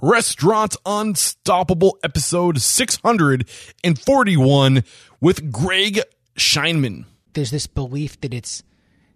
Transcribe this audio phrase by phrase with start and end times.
[0.00, 4.84] Restaurant Unstoppable, episode 641
[5.20, 6.00] with Greg
[6.36, 7.04] Scheinman.
[7.32, 8.62] There's this belief that it's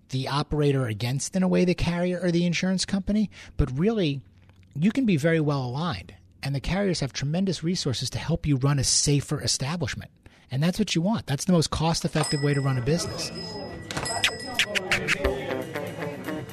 [0.08, 4.22] the operator against, in a way, the carrier or the insurance company, but really,
[4.74, 6.16] you can be very well aligned.
[6.42, 10.10] And the carriers have tremendous resources to help you run a safer establishment.
[10.50, 11.28] And that's what you want.
[11.28, 13.30] That's the most cost effective way to run a business.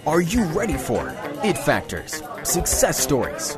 [0.05, 3.57] Are you ready for it factors, success stories,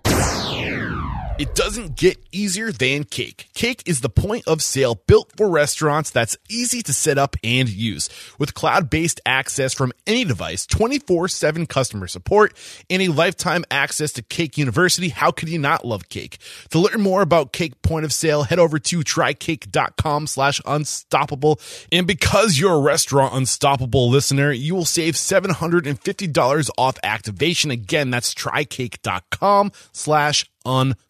[1.41, 3.49] It doesn't get easier than Cake.
[3.55, 7.67] Cake is the point of sale built for restaurants that's easy to set up and
[7.67, 8.09] use.
[8.37, 12.53] With cloud based access from any device, 24 7 customer support,
[12.91, 16.37] and a lifetime access to Cake University, how could you not love Cake?
[16.69, 21.59] To learn more about Cake point of sale, head over to trycake.com slash unstoppable.
[21.91, 27.71] And because you're a restaurant unstoppable listener, you will save $750 off activation.
[27.71, 31.01] Again, that's trycake.com slash unstoppable.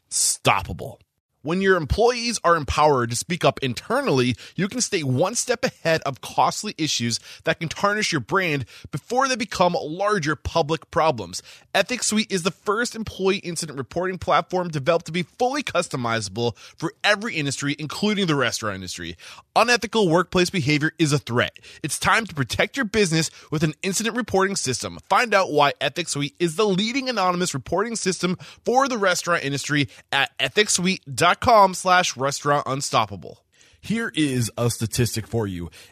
[1.43, 6.01] When your employees are empowered to speak up internally, you can stay one step ahead
[6.05, 11.41] of costly issues that can tarnish your brand before they become larger public problems.
[11.73, 16.93] Ethics Suite is the first employee incident reporting platform developed to be fully customizable for
[17.03, 19.17] every industry, including the restaurant industry.
[19.53, 21.57] Unethical workplace behavior is a threat.
[21.83, 24.97] It's time to protect your business with an incident reporting system.
[25.09, 29.89] Find out why Ethics Suite is the leading anonymous reporting system for the restaurant industry
[30.09, 33.44] at ethicssuite.com slash restaurant unstoppable.
[33.81, 35.69] Here is a statistic for you.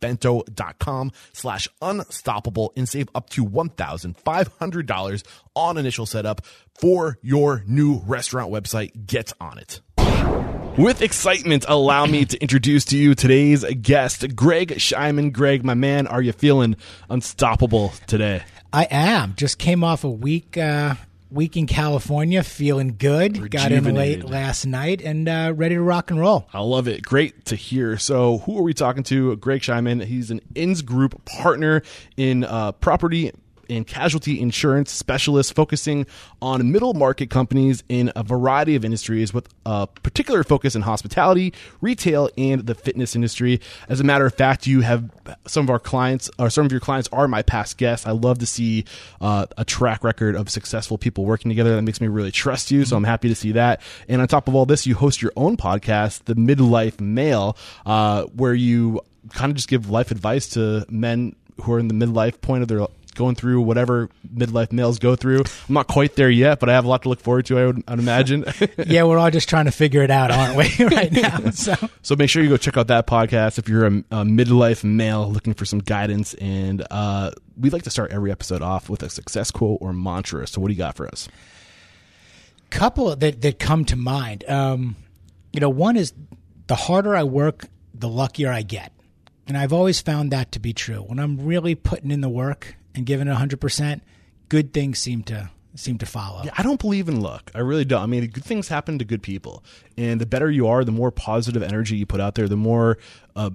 [0.00, 5.22] bento.com slash unstoppable and save up to $1,500
[5.54, 6.44] on initial setup
[6.74, 9.06] for your new restaurant website.
[9.06, 9.80] Get on it.
[10.78, 15.32] With excitement, allow me to introduce to you today's guest, Greg Scheinman.
[15.32, 16.76] Greg, my man, are you feeling
[17.10, 18.42] unstoppable today?
[18.72, 19.34] I am.
[19.36, 20.94] Just came off a week uh,
[21.30, 23.50] week in California, feeling good.
[23.50, 26.48] Got in late last night and uh, ready to rock and roll.
[26.52, 27.02] I love it.
[27.02, 27.98] Great to hear.
[27.98, 29.36] So, who are we talking to?
[29.36, 30.04] Greg Scheinman.
[30.04, 31.82] He's an INS Group partner
[32.16, 33.32] in uh, property
[33.70, 36.06] and casualty insurance specialist focusing
[36.42, 41.54] on middle market companies in a variety of industries with a particular focus in hospitality,
[41.80, 43.60] retail, and the fitness industry.
[43.88, 45.10] As a matter of fact, you have
[45.46, 48.06] some of our clients, or some of your clients are my past guests.
[48.06, 48.84] I love to see
[49.20, 51.74] uh, a track record of successful people working together.
[51.76, 52.84] That makes me really trust you.
[52.84, 53.80] So I'm happy to see that.
[54.08, 58.24] And on top of all this, you host your own podcast, The Midlife Male, uh,
[58.24, 59.00] where you
[59.34, 62.68] kind of just give life advice to men who are in the midlife point of
[62.68, 65.40] their going through whatever midlife males go through.
[65.40, 67.58] I'm not quite there yet, but I have a lot to look forward to.
[67.58, 68.44] I would I'd imagine.
[68.86, 71.50] yeah, we're all just trying to figure it out, aren't we, right now?
[71.50, 74.84] So, so make sure you go check out that podcast if you're a, a midlife
[74.84, 76.34] male looking for some guidance.
[76.34, 80.46] And uh, we like to start every episode off with a success quote or mantra.
[80.46, 81.28] So, what do you got for us?
[82.70, 84.44] Couple that that come to mind.
[84.48, 84.96] Um,
[85.52, 86.12] you know, one is
[86.68, 88.92] the harder I work, the luckier I get.
[89.48, 90.98] And I've always found that to be true.
[90.98, 94.00] When I'm really putting in the work, and giving it 100%,
[94.48, 96.42] good things seem to seem to follow.
[96.44, 97.50] Yeah, I don't believe in luck.
[97.54, 98.02] I really don't.
[98.02, 99.62] I mean, good things happen to good people.
[99.96, 102.98] And the better you are, the more positive energy you put out there, the more
[103.36, 103.50] uh,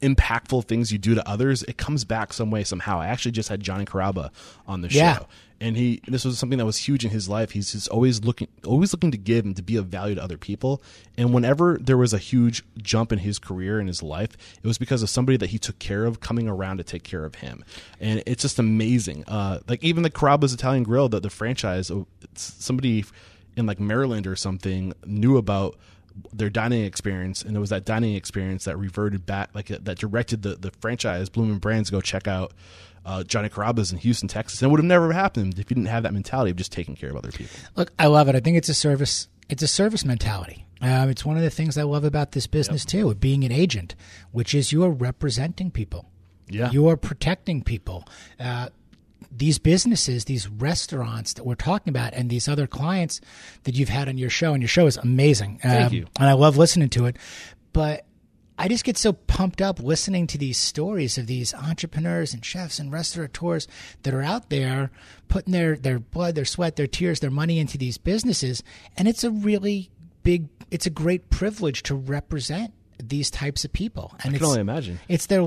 [0.00, 3.00] impactful things you do to others, it comes back some way, somehow.
[3.00, 4.30] I actually just had Johnny Carrabba
[4.66, 5.18] on the yeah.
[5.18, 5.26] show
[5.62, 7.52] and he this was something that was huge in his life.
[7.52, 10.36] He's just always looking always looking to give and to be of value to other
[10.36, 10.82] people.
[11.16, 14.76] And whenever there was a huge jump in his career in his life it was
[14.76, 17.64] because of somebody that he took care of coming around to take care of him.
[18.00, 19.24] And it's just amazing.
[19.28, 22.02] Uh, like even the Carrabba's Italian Grill the, the franchise uh,
[22.34, 23.04] somebody
[23.56, 25.76] in like Maryland or something knew about
[26.32, 30.42] their dining experience and it was that dining experience that reverted back like that directed
[30.42, 32.52] the, the franchise Bloomin' Brands go check out
[33.04, 34.62] uh, Johnny Carrabba's in Houston, Texas.
[34.62, 36.94] And it would have never happened if you didn't have that mentality of just taking
[36.94, 37.56] care of other people.
[37.76, 38.36] Look, I love it.
[38.36, 39.28] I think it's a service.
[39.48, 40.66] It's a service mentality.
[40.80, 42.88] Um, it's one of the things I love about this business yep.
[42.88, 43.94] too, being an agent,
[44.32, 46.10] which is you are representing people.
[46.48, 48.04] Yeah, you are protecting people.
[48.38, 48.68] Uh,
[49.34, 53.20] these businesses, these restaurants that we're talking about, and these other clients
[53.64, 55.58] that you've had on your show, and your show is amazing.
[55.62, 56.06] Thank um, you.
[56.18, 57.16] And I love listening to it.
[57.72, 58.04] But
[58.58, 62.78] I just get so pumped up listening to these stories of these entrepreneurs and chefs
[62.78, 63.66] and restaurateurs
[64.02, 64.90] that are out there
[65.28, 68.62] putting their, their blood, their sweat, their tears, their money into these businesses.
[68.96, 69.90] And it's a really
[70.22, 74.14] big, it's a great privilege to represent these types of people.
[74.22, 75.00] And I can only imagine.
[75.08, 75.42] It's their,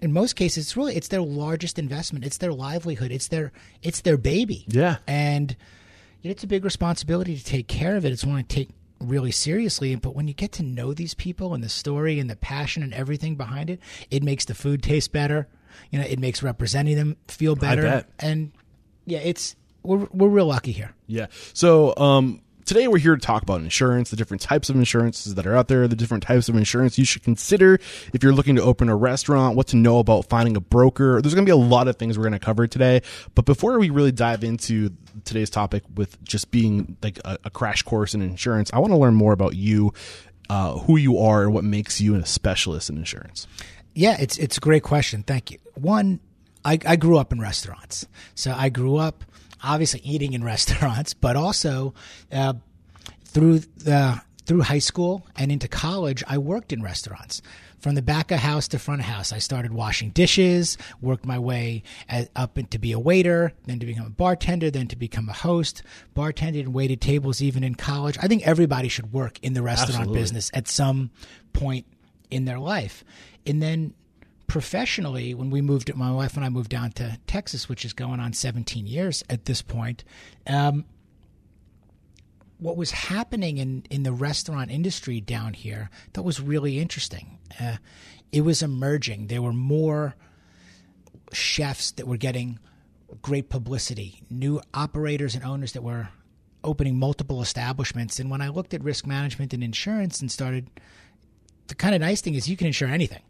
[0.00, 2.24] in most cases, it's really, it's their largest investment.
[2.24, 3.10] It's their livelihood.
[3.10, 3.52] It's their,
[3.82, 4.64] it's their baby.
[4.68, 4.96] Yeah.
[5.06, 5.56] And
[6.22, 8.12] it's a big responsibility to take care of it.
[8.12, 8.70] It's one to take
[9.00, 9.94] really seriously.
[9.96, 12.92] But when you get to know these people and the story and the passion and
[12.94, 13.80] everything behind it,
[14.10, 15.48] it makes the food taste better.
[15.90, 17.82] You know, it makes representing them feel better.
[17.82, 18.08] bet.
[18.18, 18.52] And
[19.04, 20.94] yeah, it's we're we're real lucky here.
[21.06, 21.26] Yeah.
[21.52, 25.46] So, um, today we're here to talk about insurance, the different types of insurances that
[25.46, 27.74] are out there, the different types of insurance you should consider
[28.12, 31.22] if you're looking to open a restaurant, what to know about finding a broker.
[31.22, 33.00] There's going to be a lot of things we're going to cover today.
[33.34, 34.90] But before we really dive into
[35.24, 38.98] today's topic with just being like a, a crash course in insurance, I want to
[38.98, 39.94] learn more about you,
[40.50, 43.46] uh, who you are, and what makes you a specialist in insurance.
[43.94, 45.22] Yeah, it's it's a great question.
[45.22, 45.58] Thank you.
[45.74, 46.20] One,
[46.64, 49.24] I, I grew up in restaurants, so I grew up
[49.66, 51.94] obviously eating in restaurants, but also
[52.32, 52.54] uh,
[53.24, 57.42] through the through high school and into college, I worked in restaurants.
[57.80, 61.38] From the back of house to front of house, I started washing dishes, worked my
[61.38, 65.28] way as, up to be a waiter, then to become a bartender, then to become
[65.28, 65.82] a host,
[66.14, 68.16] bartended and waited tables even in college.
[68.22, 70.20] I think everybody should work in the restaurant Absolutely.
[70.20, 71.10] business at some
[71.52, 71.86] point
[72.30, 73.04] in their life.
[73.44, 73.94] And then
[74.46, 78.20] professionally, when we moved, my wife and I moved down to Texas, which is going
[78.20, 80.04] on 17 years at this point,
[80.46, 80.84] um,
[82.58, 87.38] what was happening in, in the restaurant industry down here that was really interesting.
[87.60, 87.76] Uh,
[88.32, 89.26] it was emerging.
[89.26, 90.14] There were more
[91.32, 92.58] chefs that were getting
[93.22, 96.08] great publicity, new operators and owners that were
[96.64, 98.18] opening multiple establishments.
[98.18, 100.68] And when I looked at risk management and insurance and started,
[101.68, 103.22] the kind of nice thing is you can insure anything.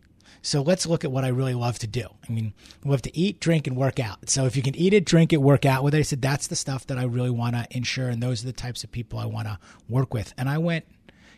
[0.47, 2.07] So let's look at what I really love to do.
[2.29, 2.55] I mean,
[2.85, 4.31] I love to eat, drink, and work out.
[4.31, 6.47] So if you can eat it, drink it, work out with it, I said that's
[6.47, 9.19] the stuff that I really want to insure, and those are the types of people
[9.19, 9.59] I want to
[9.89, 10.33] work with.
[10.39, 10.85] And I went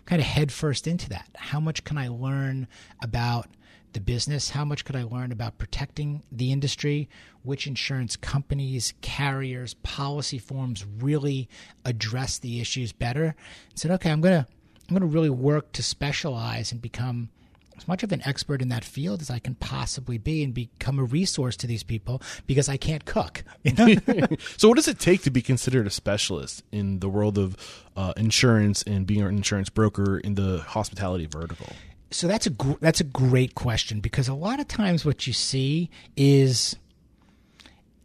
[0.05, 1.31] kind of headfirst into that.
[1.37, 2.69] How much can I learn
[3.01, 3.49] about
[3.95, 4.51] the business?
[4.51, 7.09] How much could I learn about protecting the industry?
[7.43, 11.49] Which insurance companies, carriers, policy forms really
[11.87, 13.35] address the issues better?
[13.39, 14.47] I said, okay, I'm gonna
[14.87, 17.31] I'm gonna really work to specialize and become
[17.79, 20.99] as much of an expert in that field as I can possibly be and become
[20.99, 23.45] a resource to these people because I can't cook.
[23.63, 23.73] You
[24.07, 24.27] know?
[24.57, 27.57] so, what does it take to be considered a specialist in the world of
[27.97, 31.69] uh, insurance and being an insurance broker in the hospitality vertical?
[32.11, 35.33] so that's a gr- that's a great question because a lot of times what you
[35.33, 36.77] see is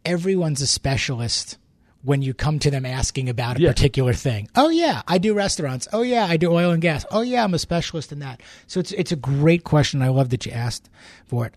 [0.04, 1.56] everyone's a specialist
[2.04, 3.70] when you come to them asking about a Yeah.
[3.70, 4.48] particular thing.
[4.54, 5.88] Oh yeah, I do restaurants.
[5.92, 7.04] Oh yeah, I do oil and gas.
[7.10, 8.42] Oh yeah, I'm a specialist in that.
[8.66, 10.02] So it's it's a great question.
[10.02, 10.90] I love that you asked
[11.26, 11.54] for it.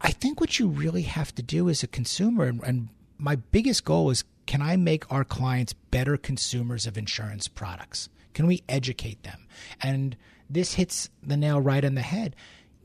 [0.00, 2.88] I think what you really have to do as a consumer and, and
[3.18, 8.08] my biggest goal is can I make our clients better consumers of insurance products?
[8.34, 9.46] Can we educate them?
[9.80, 10.16] And
[10.50, 12.36] this hits the nail right on the head.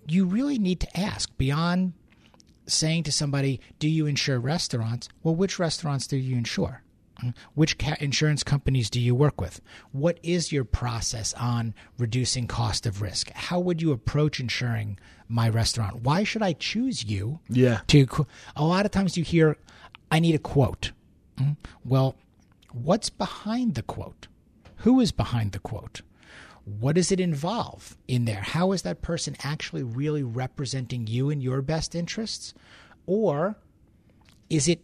[0.07, 1.93] You really need to ask beyond
[2.67, 5.09] saying to somebody, Do you insure restaurants?
[5.23, 6.83] Well, which restaurants do you insure?
[7.53, 9.61] Which ca- insurance companies do you work with?
[9.91, 13.29] What is your process on reducing cost of risk?
[13.31, 16.01] How would you approach insuring my restaurant?
[16.03, 17.39] Why should I choose you?
[17.49, 17.81] Yeah.
[17.87, 19.57] To a lot of times you hear,
[20.11, 20.91] "I need a quote."
[21.37, 22.15] Mm, Well,
[22.71, 24.27] what's behind the quote?
[24.77, 26.01] Who is behind the quote?
[26.65, 28.41] What does it involve in there?
[28.41, 32.53] How is that person actually really representing you in your best interests?
[33.07, 33.57] Or
[34.49, 34.81] is it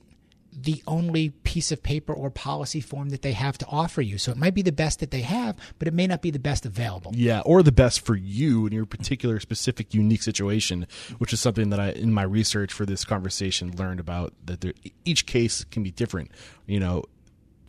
[0.55, 4.17] the only piece of paper or policy form that they have to offer you?
[4.17, 6.39] So it might be the best that they have, but it may not be the
[6.39, 7.11] best available.
[7.13, 11.69] Yeah, or the best for you in your particular, specific, unique situation, which is something
[11.69, 15.83] that I, in my research for this conversation, learned about that there, each case can
[15.83, 16.31] be different.
[16.65, 17.03] You know,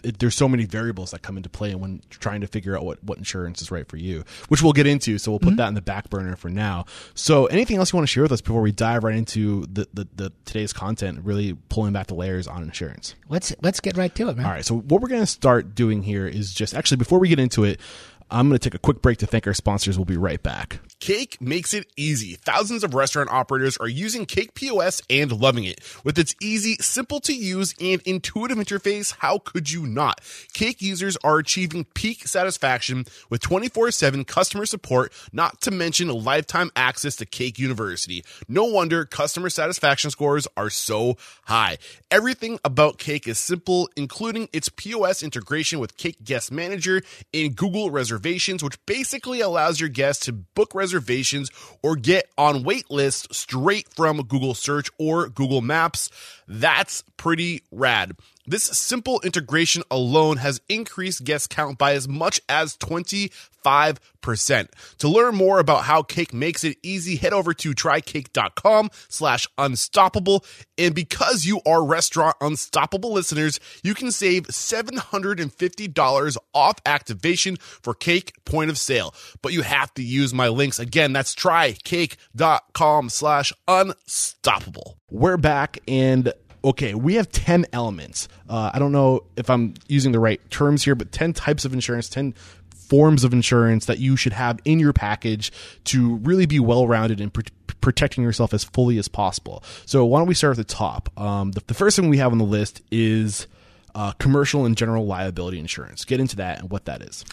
[0.07, 3.03] it, there's so many variables that come into play when trying to figure out what,
[3.03, 5.19] what insurance is right for you, which we'll get into.
[5.19, 5.57] So we'll put mm-hmm.
[5.57, 6.85] that in the back burner for now.
[7.15, 9.89] So anything else you want to share with us before we dive right into the,
[9.93, 13.15] the, the today's content, really pulling back the layers on insurance?
[13.29, 14.47] Let's let's get right to it, man.
[14.47, 14.65] All right.
[14.65, 17.65] So what we're going to start doing here is just actually before we get into
[17.65, 17.81] it,
[18.28, 19.97] I'm going to take a quick break to thank our sponsors.
[19.97, 20.80] We'll be right back.
[20.99, 22.35] Cake makes it easy.
[22.35, 25.80] Thousands of restaurant operators are using Cake POS and loving it.
[26.02, 30.21] With its easy, simple to use, and intuitive interface, how could you not?
[30.54, 36.71] Cake users are achieving peak satisfaction with 24 7 customer support, not to mention lifetime
[36.75, 38.25] access to Cake University.
[38.49, 41.78] No wonder customer satisfaction scores are so high.
[42.11, 47.02] Everything about Cake is simple, including its POS integration with Cake Guest Manager
[47.33, 51.51] and Google Reservations reservations, which basically allows your guests to book reservations
[51.83, 56.09] or get on wait lists straight from Google Search or Google Maps.
[56.49, 58.13] That's pretty rad.
[58.49, 64.69] This simple integration alone has increased guest count by as much as 25%.
[64.99, 70.45] To learn more about how Cake makes it easy, head over to trycake.com slash unstoppable.
[70.79, 78.33] And because you are Restaurant Unstoppable listeners, you can save $750 off activation for Cake
[78.45, 79.12] point of sale.
[79.43, 80.79] But you have to use my links.
[80.79, 84.99] Again, that's trycake.com slash unstoppable.
[85.11, 86.33] We're back and
[86.67, 88.29] okay, we have 10 elements.
[88.49, 91.73] Uh, I don't know if I'm using the right terms here, but 10 types of
[91.73, 92.35] insurance, 10
[92.71, 95.53] forms of insurance that you should have in your package
[95.85, 97.43] to really be well rounded and pr-
[97.81, 99.63] protecting yourself as fully as possible.
[99.87, 101.09] So, why don't we start at the top?
[101.19, 103.47] Um, the, the, first thing we have on the list is
[103.95, 106.05] uh, commercial and general liability insurance.
[106.05, 107.25] Get into that and what that is.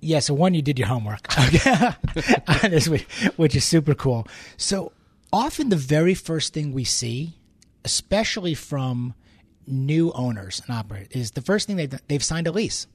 [0.00, 1.30] Yeah, so one, you did your homework,
[3.36, 4.26] which is super cool.
[4.56, 4.92] So,
[5.32, 7.39] often the very first thing we see
[7.84, 9.14] especially from
[9.66, 12.86] new owners and operators, is the first thing they've they've signed a lease.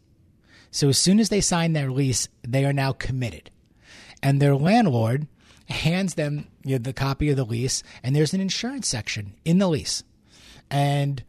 [0.72, 3.50] So as soon as they sign their lease, they are now committed,
[4.22, 5.28] and their landlord
[5.70, 9.58] hands them you know, the copy of the lease, and there's an insurance section in
[9.58, 10.04] the lease,
[10.70, 11.24] and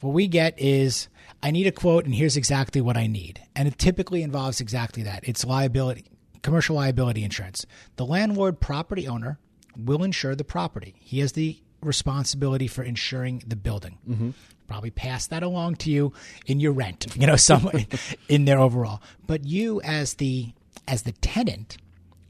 [0.00, 1.08] what we get is
[1.42, 5.02] I need a quote, and here's exactly what I need, and it typically involves exactly
[5.02, 5.26] that.
[5.28, 6.04] It's liability,
[6.42, 7.66] commercial liability insurance.
[7.96, 9.38] The landlord property owner
[9.76, 10.94] will insure the property.
[11.00, 13.98] He has the responsibility for insuring the building.
[14.08, 14.30] Mm-hmm.
[14.68, 16.12] Probably pass that along to you
[16.46, 17.86] in your rent, you know, somewhere
[18.28, 19.02] in there overall.
[19.26, 20.52] But you as the
[20.88, 21.76] as the tenant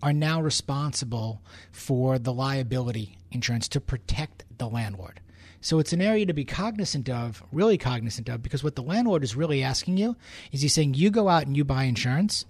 [0.03, 1.41] are now responsible
[1.71, 5.21] for the liability insurance to protect the landlord.
[5.61, 9.23] So it's an area to be cognizant of, really cognizant of, because what the landlord
[9.23, 10.17] is really asking you
[10.51, 12.45] is he's saying, you go out and you buy insurance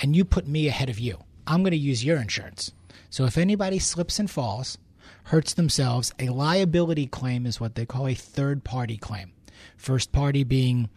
[0.00, 1.18] and you put me ahead of you.
[1.46, 2.72] I'm going to use your insurance.
[3.10, 4.78] So if anybody slips and falls,
[5.24, 9.32] hurts themselves, a liability claim is what they call a third party claim.
[9.76, 10.88] First party being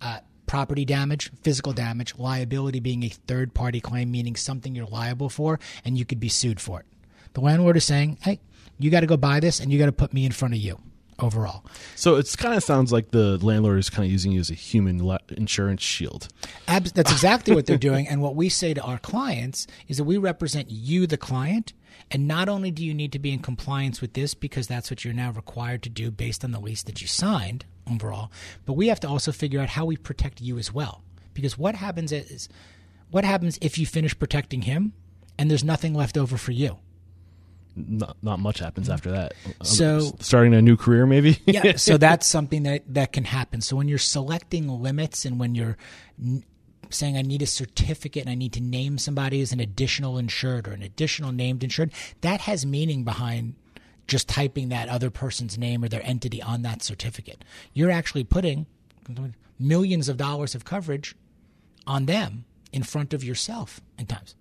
[0.00, 5.28] uh, property damage, physical damage, liability being a third party claim, meaning something you're liable
[5.28, 6.86] for and you could be sued for it.
[7.34, 8.40] The landlord is saying, hey,
[8.78, 10.60] you got to go buy this and you got to put me in front of
[10.60, 10.78] you
[11.20, 11.64] overall.
[11.94, 14.54] So it kind of sounds like the landlord is kind of using you as a
[14.54, 16.28] human insurance shield.
[16.66, 18.08] Ab- that's exactly what they're doing.
[18.08, 21.72] And what we say to our clients is that we represent you, the client.
[22.10, 25.04] And not only do you need to be in compliance with this because that's what
[25.04, 28.30] you're now required to do based on the lease that you signed overall,
[28.66, 31.02] but we have to also figure out how we protect you as well.
[31.34, 32.48] Because what happens is,
[33.10, 34.92] what happens if you finish protecting him
[35.38, 36.78] and there's nothing left over for you?
[37.76, 38.94] not, not much happens mm-hmm.
[38.94, 39.34] after that.
[39.60, 41.38] Uh, so starting a new career, maybe.
[41.46, 41.76] yeah.
[41.76, 43.60] So that's something that that can happen.
[43.60, 45.76] So when you're selecting limits and when you're
[46.90, 50.68] saying I need a certificate and I need to name somebody as an additional insured
[50.68, 53.54] or an additional named insured, that has meaning behind
[54.06, 57.44] just typing that other person's name or their entity on that certificate.
[57.72, 58.66] You're actually putting
[59.58, 61.14] millions of dollars of coverage
[61.86, 64.34] on them in front of yourself in times.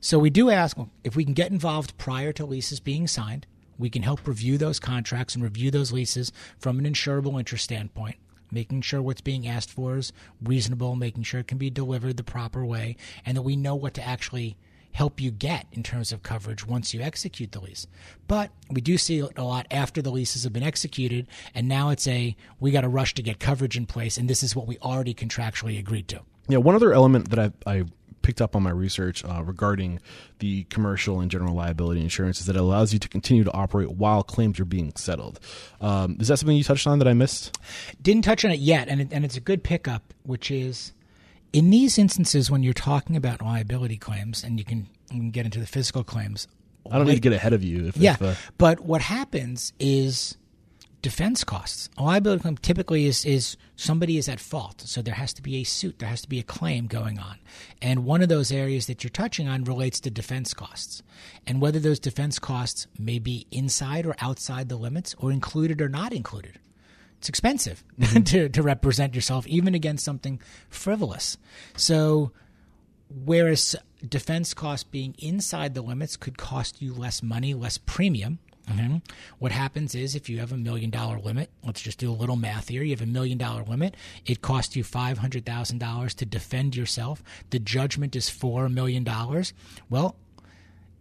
[0.00, 3.46] So we do ask if we can get involved prior to leases being signed.
[3.78, 8.16] We can help review those contracts and review those leases from an insurable interest standpoint,
[8.52, 12.22] making sure what's being asked for is reasonable, making sure it can be delivered the
[12.22, 14.56] proper way, and that we know what to actually
[14.92, 17.86] help you get in terms of coverage once you execute the lease.
[18.28, 22.06] But we do see a lot after the leases have been executed, and now it's
[22.06, 24.78] a we got to rush to get coverage in place, and this is what we
[24.78, 26.20] already contractually agreed to.
[26.48, 27.84] Yeah, one other element that I, I
[28.22, 30.00] picked up on my research uh, regarding
[30.38, 33.90] the commercial and general liability insurance is that it allows you to continue to operate
[33.90, 35.40] while claims are being settled.
[35.80, 37.58] Um, is that something you touched on that I missed?
[38.00, 40.92] Didn't touch on it yet, and it, and it's a good pickup, which is
[41.52, 45.44] in these instances when you're talking about liability claims, and you can, you can get
[45.44, 46.48] into the physical claims.
[46.86, 47.88] I don't like, need to get ahead of you.
[47.88, 50.36] If, yeah, if, uh, but what happens is
[51.02, 51.90] defense costs.
[51.98, 54.80] A liability claim typically is, is somebody is at fault.
[54.82, 57.38] So there has to be a suit, there has to be a claim going on.
[57.82, 61.02] And one of those areas that you're touching on relates to defense costs.
[61.46, 65.88] And whether those defense costs may be inside or outside the limits or included or
[65.88, 66.58] not included.
[67.18, 68.22] It's expensive mm-hmm.
[68.24, 71.36] to, to represent yourself, even against something frivolous.
[71.76, 72.32] So,
[73.08, 73.76] whereas
[74.08, 78.38] defense costs being inside the limits could cost you less money, less premium,
[78.80, 78.96] Mm-hmm.
[79.38, 82.36] What happens is if you have a million dollar limit, let's just do a little
[82.36, 82.82] math here.
[82.82, 83.96] You have a million dollar limit.
[84.26, 87.22] It costs you five hundred thousand dollars to defend yourself.
[87.50, 89.52] The judgment is four million dollars.
[89.90, 90.16] Well,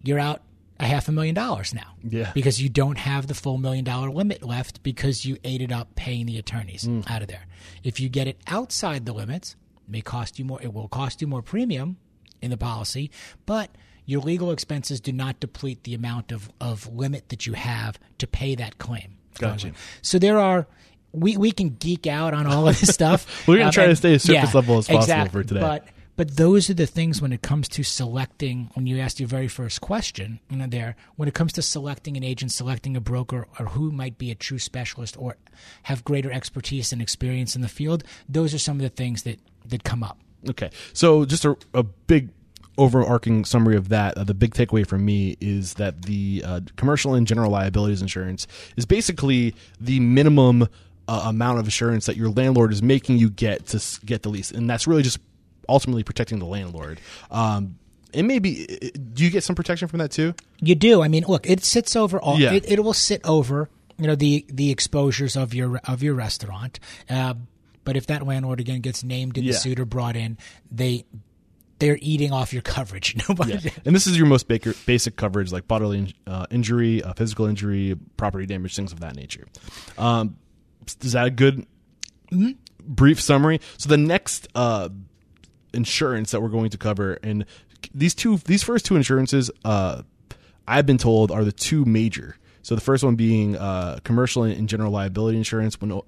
[0.04, 0.42] you're out
[0.80, 1.96] a half a million dollars now.
[2.04, 2.32] Yeah.
[2.34, 5.96] Because you don't have the full million dollar limit left because you ate it up
[5.96, 7.10] paying the attorneys mm.
[7.10, 7.46] out of there.
[7.84, 9.56] If you get it outside the limits,
[9.88, 10.62] it may cost you more.
[10.62, 11.98] It will cost you more premium
[12.41, 13.12] in the policy,
[13.45, 13.69] but
[14.05, 18.27] your legal expenses do not deplete the amount of, of limit that you have to
[18.27, 19.17] pay that claim.
[19.39, 19.71] Gotcha.
[20.01, 20.67] So there are
[21.13, 23.27] we, we can geek out on all of this stuff.
[23.48, 25.41] We're gonna Um, try to stay as surface level as possible exactly.
[25.43, 25.60] for today.
[25.60, 28.69] But but those are the things when it comes to selecting.
[28.74, 32.15] When you asked your very first question, you know, there when it comes to selecting
[32.17, 35.38] an agent, selecting a broker, or who might be a true specialist or
[35.83, 39.39] have greater expertise and experience in the field, those are some of the things that
[39.65, 40.17] that come up.
[40.50, 40.69] Okay.
[40.93, 42.29] So just a, a big
[42.77, 44.17] overarching summary of that.
[44.17, 48.48] Uh, the big takeaway from me is that the uh, commercial and general liabilities insurance
[48.75, 50.67] is basically the minimum
[51.07, 54.51] uh, amount of insurance that your landlord is making you get to get the lease,
[54.51, 55.19] and that's really just
[55.67, 57.00] ultimately protecting the landlord.
[57.29, 57.77] Um,
[58.13, 60.33] and maybe do you get some protection from that too?
[60.60, 61.01] You do.
[61.01, 62.39] I mean, look, it sits over all.
[62.39, 62.53] Yeah.
[62.53, 63.69] It, it will sit over.
[63.98, 66.79] You know the the exposures of your of your restaurant.
[67.10, 67.36] Uh,
[67.84, 69.52] but if that landlord again gets named in Yeah.
[69.52, 70.38] the suit or brought in,
[70.72, 71.06] they
[71.80, 73.16] they're eating off your coverage.
[73.30, 73.54] Nobody.
[73.86, 77.98] And this is your most baker, basic coverage, like bodily uh, injury, uh, physical injury,
[78.18, 79.48] property damage, things of that nature.
[79.98, 80.38] Um,
[81.02, 81.66] is that a good
[82.84, 83.62] brief summary?
[83.80, 84.90] So the next uh,
[85.74, 87.46] insurance that we're going to cover, and
[87.96, 90.04] these two, these first two insurances, uh,
[90.68, 92.36] I've been told are the two major.
[92.62, 96.00] So the first one being uh, commercial and general liability insurance, when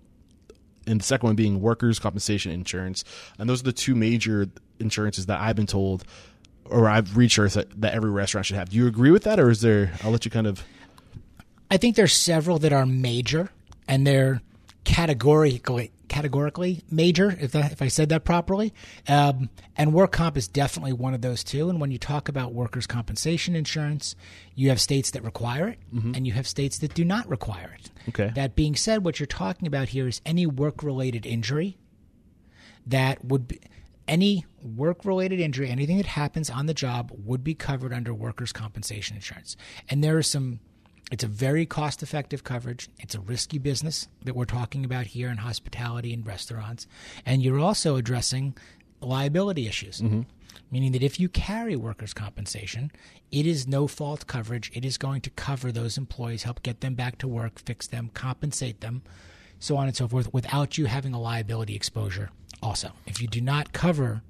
[0.87, 3.03] and the second one being workers' compensation insurance.
[3.37, 4.47] And those are the two major
[4.79, 6.03] insurances that I've been told,
[6.65, 8.69] or I've researched that, that every restaurant should have.
[8.69, 9.93] Do you agree with that, or is there?
[10.03, 10.63] I'll let you kind of.
[11.71, 13.49] I think there's several that are major,
[13.87, 14.41] and they're
[14.83, 17.35] categorically categorically major.
[17.39, 18.71] If that, if I said that properly,
[19.07, 21.69] um, and work comp is definitely one of those two.
[21.69, 24.15] And when you talk about workers' compensation insurance,
[24.53, 25.79] you have states that require it,
[26.15, 27.89] and you have states that do not require it.
[28.09, 28.31] Okay.
[28.35, 31.77] That being said, what you're talking about here is any work-related injury
[32.85, 33.59] that would be
[34.07, 38.51] any work related injury, anything that happens on the job would be covered under workers'
[38.51, 39.55] compensation insurance.
[39.89, 40.59] And there are some,
[41.13, 42.89] it's a very cost effective coverage.
[42.99, 46.87] It's a risky business that we're talking about here in hospitality and restaurants.
[47.23, 48.57] And you're also addressing
[48.99, 50.01] liability issues.
[50.01, 50.21] Mm-hmm.
[50.71, 52.91] Meaning that if you carry workers' compensation,
[53.31, 54.71] it is no fault coverage.
[54.73, 58.09] It is going to cover those employees, help get them back to work, fix them,
[58.15, 59.03] compensate them,
[59.59, 62.31] so on and so forth, without you having a liability exposure.
[62.63, 64.23] Also, if you do not cover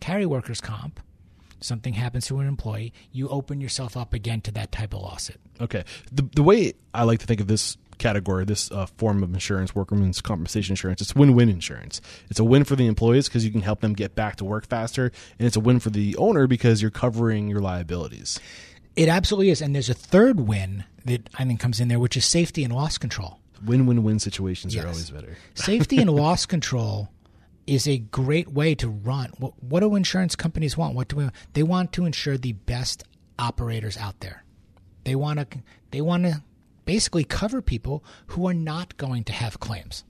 [0.00, 1.00] carry workers' comp,
[1.60, 5.40] something happens to an employee, you open yourself up again to that type of lawsuit.
[5.60, 5.84] Okay.
[6.12, 9.74] The the way I like to think of this category, this uh, form of insurance,
[9.74, 12.00] workman's compensation insurance, it's win-win insurance.
[12.30, 14.68] It's a win for the employees because you can help them get back to work
[14.68, 18.38] faster, and it's a win for the owner because you're covering your liabilities.
[18.94, 19.60] It absolutely is.
[19.60, 22.72] And there's a third win that I think comes in there, which is safety and
[22.72, 23.40] loss control.
[23.64, 24.84] Win-win-win situations Yes.
[24.84, 25.36] are always better.
[25.54, 27.08] Safety and loss control
[27.68, 29.30] is a great way to run.
[29.38, 30.94] What, what do insurance companies want?
[30.94, 31.34] What do we, want?
[31.52, 33.04] they want to ensure the best
[33.38, 34.44] operators out there.
[35.04, 35.58] They want to
[35.90, 36.42] they want to
[36.86, 40.04] basically cover people who are not going to have claims.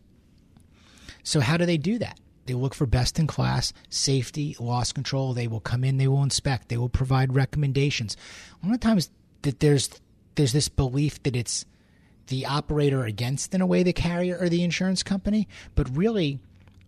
[1.24, 2.20] So how do they do that?
[2.46, 5.34] They look for best in class safety, loss control.
[5.34, 8.16] They will come in, they will inspect, they will provide recommendations.
[8.62, 9.10] A lot of times
[9.42, 9.90] that there's
[10.36, 11.66] there's this belief that it's
[12.28, 16.38] the operator against in a way the carrier or the insurance company, but really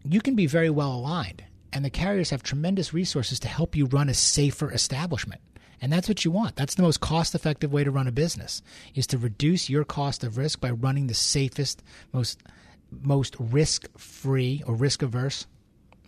[0.04, 3.86] you can be very well aligned and the carriers have tremendous resources to help you
[3.86, 5.40] run a safer establishment.
[5.80, 6.56] And that's what you want.
[6.56, 8.60] That's the most cost effective way to run a business
[8.94, 11.82] is to reduce your cost of risk by running the safest,
[12.12, 12.42] most
[12.90, 15.46] most risk free or risk averse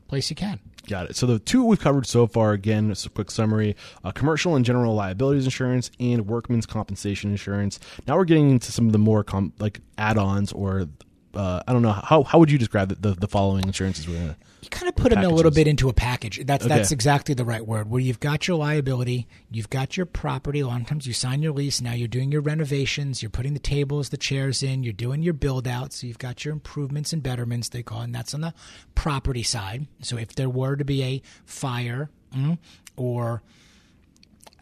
[0.08, 0.58] place you can.
[0.88, 1.16] Got it.
[1.16, 4.64] So the two we've covered so far, again, just a quick summary: uh, commercial and
[4.64, 7.78] general liabilities insurance and workman's compensation insurance.
[8.06, 10.86] Now we're getting into some of the more com- like add-ons, or
[11.34, 14.18] uh, I don't know how how would you describe the the, the following insurances we're
[14.18, 14.36] gonna.
[14.62, 16.44] You kind of put them a little bit into a package.
[16.46, 16.74] That's Okay.
[16.74, 17.90] that's exactly the right word.
[17.90, 20.60] Where you've got your liability, you've got your property.
[20.60, 21.80] A lot of times you sign your lease.
[21.80, 23.22] Now you're doing your renovations.
[23.22, 24.84] You're putting the tables, the chairs in.
[24.84, 25.92] You're doing your build out.
[25.92, 27.70] So you've got your improvements and betterments.
[27.70, 28.54] They call, it, and that's on the
[28.94, 29.88] property side.
[30.00, 32.56] So if there were to be a fire mm,
[32.96, 33.42] or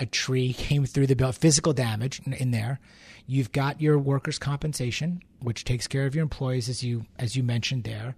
[0.00, 2.80] a tree came through the building, physical damage in, in there.
[3.26, 7.44] You've got your workers' compensation, which takes care of your employees, as you as you
[7.44, 8.16] mentioned there.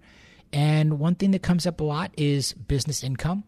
[0.51, 3.43] And one thing that comes up a lot is business income,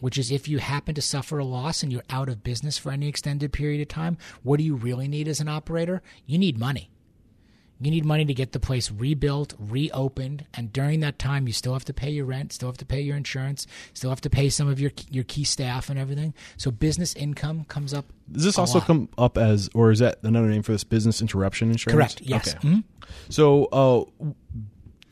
[0.00, 2.92] which is if you happen to suffer a loss and you're out of business for
[2.92, 6.00] any extended period of time, what do you really need as an operator?
[6.26, 6.90] You need money.
[7.82, 11.72] You need money to get the place rebuilt, reopened, and during that time, you still
[11.72, 14.50] have to pay your rent, still have to pay your insurance, still have to pay
[14.50, 16.32] some of your your key staff and everything.
[16.56, 18.04] So business income comes up.
[18.30, 18.86] Does this also lot.
[18.86, 22.14] come up as, or is that another name for this business interruption insurance?
[22.14, 22.20] Correct.
[22.22, 22.54] Yes.
[22.54, 22.68] Okay.
[22.68, 22.84] Mhm.
[23.28, 24.04] So, uh,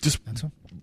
[0.00, 0.20] just.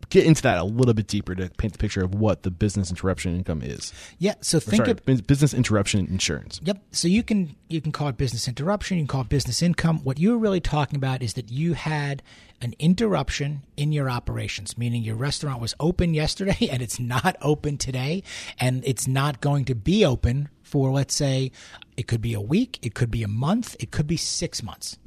[0.10, 2.90] Get into that a little bit deeper to paint the picture of what the business
[2.90, 3.94] interruption income is.
[4.20, 4.36] Yeah.
[4.42, 6.62] So Or think sorry, of business interruption insurance.
[6.64, 6.82] Yep.
[6.92, 8.98] So you can you can call it business interruption.
[8.98, 10.00] You can call it business income.
[10.04, 12.24] What you're really talking about is that you had
[12.62, 17.78] an interruption in your operations, meaning your restaurant was open yesterday and it's not open
[17.78, 18.24] today,
[18.60, 21.52] and it's not going to be open for let's say
[21.96, 24.98] it could be a week, it could be a month, it could be six months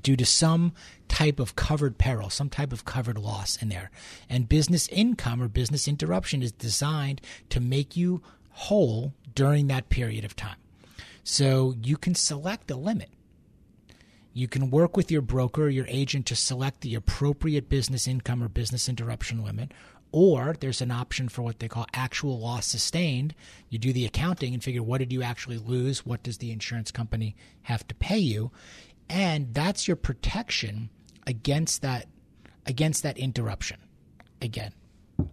[0.00, 0.72] due to some
[1.08, 3.90] type of covered peril, some type of covered loss in there.
[4.28, 10.24] And business income or business interruption is designed to make you whole during that period
[10.24, 10.56] of time.
[11.24, 13.10] So you can select a limit.
[14.32, 18.42] You can work with your broker or your agent to select the appropriate business income
[18.42, 19.72] or business interruption limit.
[20.12, 23.34] Or there's an option for what they call actual loss sustained.
[23.68, 26.04] You do the accounting and figure what did you actually lose?
[26.04, 28.50] What does the insurance company have to pay you?
[29.10, 30.88] And that's your protection
[31.26, 32.06] against that
[32.64, 33.78] against that interruption.
[34.40, 34.72] Again,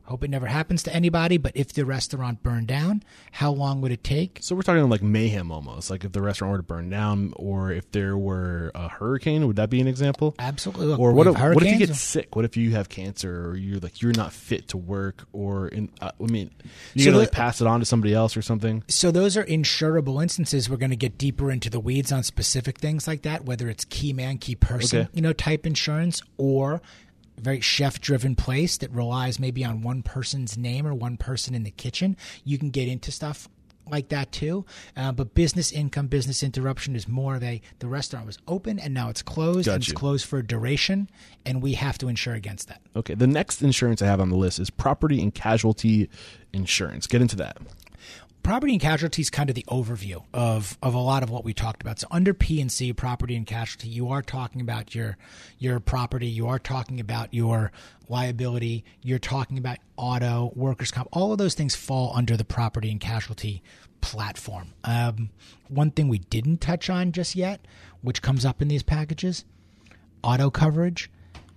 [0.04, 3.92] hope it never happens to anybody, but if the restaurant burned down, how long would
[3.92, 4.40] it take?
[4.42, 5.90] So we're talking like mayhem almost.
[5.90, 9.56] Like if the restaurant were to burn down, or if there were a hurricane, would
[9.58, 10.36] that be an example?
[10.40, 10.88] Absolutely.
[10.88, 12.36] Look, or what if, what if you get sick?
[12.36, 15.90] What if you have cancer, or you're like you're not fit to work, or in
[16.02, 16.52] uh, I mean,
[16.94, 18.84] you're So gonna like pass it on to somebody else or something.
[18.88, 20.70] So those are insurable instances.
[20.70, 23.86] We're going to get deeper into the weeds on specific things like that, whether it's
[23.86, 25.10] key man, key person, Okay.
[25.14, 26.82] you know, type insurance, or
[27.40, 31.64] very chef driven place that relies maybe on one person's name or one person in
[31.64, 32.18] the kitchen.
[32.44, 33.48] You can get into stuff
[33.90, 34.66] like that too.
[34.96, 38.94] Uh, but business income, business interruption is more of a the restaurant was open and
[38.94, 41.10] now it's closed Got and it's closed for a duration,
[41.46, 42.82] and we have to insure against that.
[42.96, 46.10] Okay, the next insurance I have on the list is property and casualty
[46.54, 47.08] insurance.
[47.08, 47.58] Get into that.
[48.48, 51.54] Property and casualty is kind of the overview of, of a lot of what we
[51.54, 52.00] talked about.
[52.00, 55.18] So under P and C, property and casualty, you are talking about your
[55.60, 57.74] your property, you are talking about your
[58.08, 61.10] liability, you're talking about auto, workers' comp.
[61.12, 63.62] All of those things fall under the property and casualty
[64.00, 64.70] platform.
[64.86, 65.30] Um,
[65.68, 67.68] one thing we didn't touch on just yet,
[68.00, 69.44] which comes up in these packages,
[70.24, 71.12] auto coverage.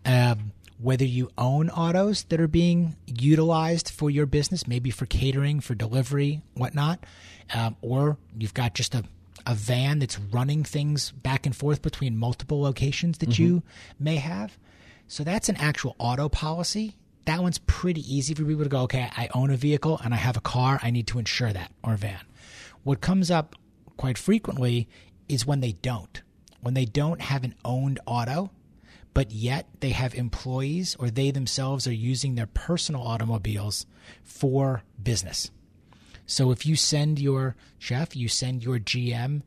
[0.04, 0.50] Um,
[0.80, 5.74] whether you own autos that are being utilized for your business, maybe for catering, for
[5.74, 7.04] delivery, whatnot,
[7.54, 9.04] um, or you've got just a,
[9.46, 13.62] a van that's running things back and forth between multiple locations that you
[13.98, 14.56] may have.
[15.06, 16.96] So that's an actual auto policy.
[17.26, 20.16] That one's pretty easy for people to go, okay, I own a vehicle and I
[20.16, 22.20] have a car, I need to insure that or a van.
[22.84, 23.54] What comes up
[23.98, 24.88] quite frequently
[25.28, 26.22] is when they don't.
[26.62, 28.50] When they don't have an owned auto,
[29.14, 33.86] but yet they have employees or they themselves are using their personal automobiles
[34.22, 35.50] for business.
[36.26, 39.42] So if you send your chef, you send your GM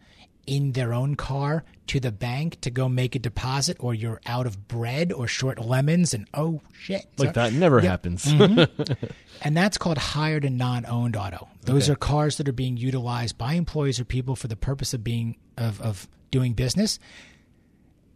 [0.46, 4.46] in their own car to the bank to go make a deposit, or you're out
[4.46, 8.26] of bread or short lemons, and oh shit, Like So- that never happens.
[8.26, 9.06] Mm-hmm.
[9.42, 11.48] and that's called hired and non-owned auto.
[11.62, 11.94] Those Okay.
[11.94, 15.38] are cars that are being utilized by employees or people for the purpose of being
[15.58, 17.00] of, of doing business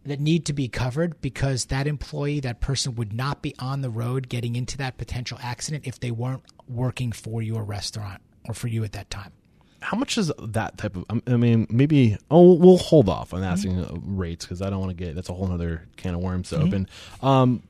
[0.08, 3.90] that need to be covered because that employee, that person would not be on the
[3.90, 8.68] road getting into that potential accident if they weren't working for your restaurant or for
[8.68, 9.32] you at that time.
[9.80, 11.04] How much is that type of?
[11.26, 12.16] I mean, maybe.
[12.32, 15.14] Oh, we'll hold off on asking uh rates because I don't want to get.
[15.14, 16.88] That's a whole other can of worms to open.
[17.22, 17.62] Um,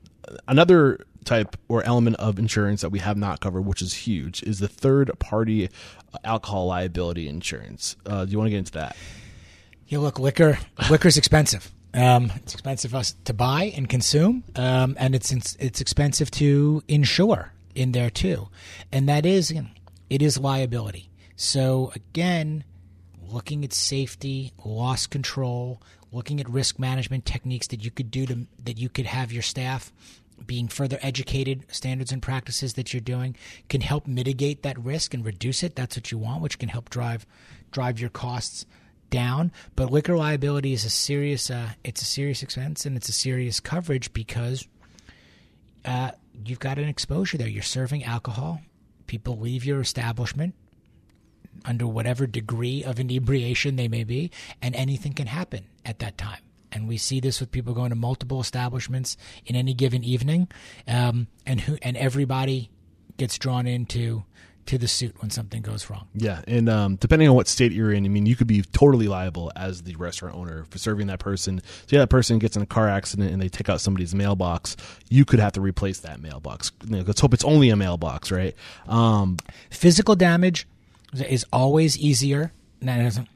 [0.47, 4.59] another type or element of insurance that we have not covered, which is huge, is
[4.59, 5.69] the third party
[6.25, 7.97] alcohol liability insurance.
[8.07, 8.97] Uh, do you want to get into that?
[9.87, 10.59] Yeah, look, liquor
[10.91, 11.71] liquor's expensive.
[11.95, 16.83] Um, it's expensive for us to buy and consume, um, and it's it's expensive to
[16.87, 18.49] insure in there too,
[18.93, 19.53] and that is
[20.11, 21.11] it is liability.
[21.37, 22.65] So again,
[23.31, 25.81] looking at safety, loss control,
[26.13, 29.43] looking at risk management techniques that you could do to that you could have your
[29.43, 29.93] staff
[30.47, 33.37] being further educated standards and practices that you're doing
[33.69, 36.89] can help mitigate that risk and reduce it that's what you want which can help
[36.91, 37.27] drive
[37.73, 38.65] drive your costs
[39.11, 43.13] down but liquor liability is a serious uh, it's a serious expense and it's a
[43.13, 44.67] serious coverage because
[45.85, 46.11] uh,
[46.45, 47.49] you've got an exposure there.
[47.49, 48.61] You're serving alcohol.
[49.07, 50.55] People leave your establishment
[51.65, 54.31] under whatever degree of inebriation they may be,
[54.63, 56.41] and anything can happen at that time.
[56.71, 59.17] And we see this with people going to multiple establishments
[59.47, 60.49] in any given evening,
[60.87, 62.71] um, and who and everybody
[63.17, 64.25] gets drawn into
[64.69, 66.07] to the suit when something goes wrong.
[66.15, 69.09] Yeah, and um, depending on what state you're in, I mean, you could be totally
[69.09, 71.61] liable as the restaurant owner for serving that person.
[71.87, 74.77] So, yeah, that person gets in a car accident and they take out somebody's mailbox.
[75.09, 76.71] You could have to replace that mailbox.
[76.85, 78.55] You know, let's hope it's only a mailbox, right?
[78.87, 79.39] Um,
[79.71, 80.67] Physical damage
[81.15, 82.53] is always easier.
[82.81, 83.29] no, it isn't.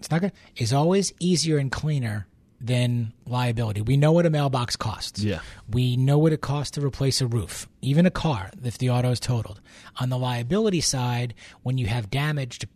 [0.00, 0.32] It's not good.
[0.56, 2.26] Is always easier and cleaner
[2.60, 3.82] than liability.
[3.82, 5.22] We know what a mailbox costs.
[5.22, 5.40] Yeah.
[5.68, 9.10] We know what it costs to replace a roof, even a car if the auto
[9.10, 9.60] is totaled.
[9.96, 12.68] On the liability side, when you have damage, to,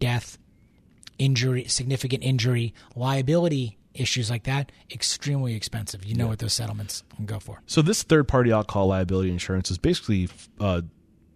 [0.00, 0.38] death,
[1.18, 6.04] injury, significant injury, liability issues like that, extremely expensive.
[6.04, 7.62] You know what those settlements can go for.
[7.66, 10.28] So this third party alcohol liability insurance is basically
[10.60, 10.82] uh,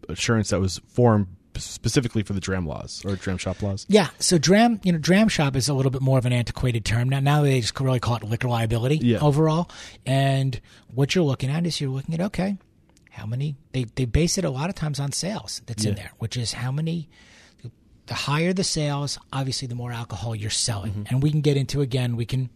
[0.09, 3.87] insurance that was formed specifically for the dram laws or dram shop laws.
[3.89, 6.85] Yeah, so dram, you know, dram shop is a little bit more of an antiquated
[6.85, 7.21] term now.
[7.21, 9.19] Now they just really call it liquor liability Yeah.
[9.21, 9.71] overall.
[10.07, 12.57] And what you're looking at is you're looking at okay,
[13.11, 16.13] how many they they base it a lot of times on sales that's in there,
[16.19, 17.09] which is how many.
[18.07, 21.03] The higher the sales, obviously, the more alcohol you're selling, Mm-hmm.
[21.15, 22.17] and we can get into again.
[22.17, 22.51] We can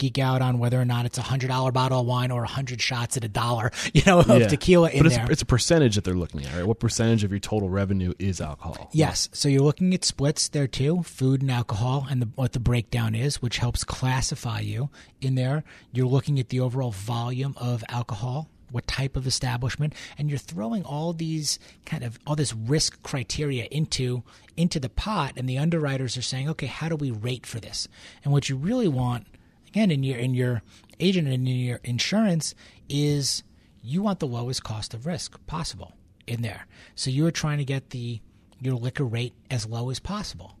[0.00, 2.48] geek out on whether or not it's a hundred dollar bottle of wine or a
[2.48, 4.48] hundred shots at a dollar, you know, of Yeah.
[4.48, 5.02] tequila in there.
[5.04, 5.30] but it's, there.
[5.30, 6.66] it's a percentage that they're looking at, right?
[6.66, 8.88] What percentage of your total revenue is alcohol?
[8.92, 9.28] Yes.
[9.32, 13.14] So you're looking at splits there too, food and alcohol, and the, what the breakdown
[13.14, 14.88] is, which helps classify you
[15.20, 15.62] in there.
[15.92, 20.84] You're looking at the overall volume of alcohol, what type of establishment, and you're throwing
[20.84, 24.22] all these kind of all this risk criteria into
[24.56, 27.88] into the pot, and the underwriters are saying, okay, how do we rate for this?
[28.24, 29.26] And what you really want,
[29.70, 30.62] again, in your in your
[30.98, 32.54] agent and in your insurance
[32.88, 33.42] is
[33.82, 35.94] you want the lowest cost of risk possible
[36.26, 36.66] in there.
[36.94, 38.20] So you're trying to get the
[38.60, 40.56] your liquor rate as low as possible.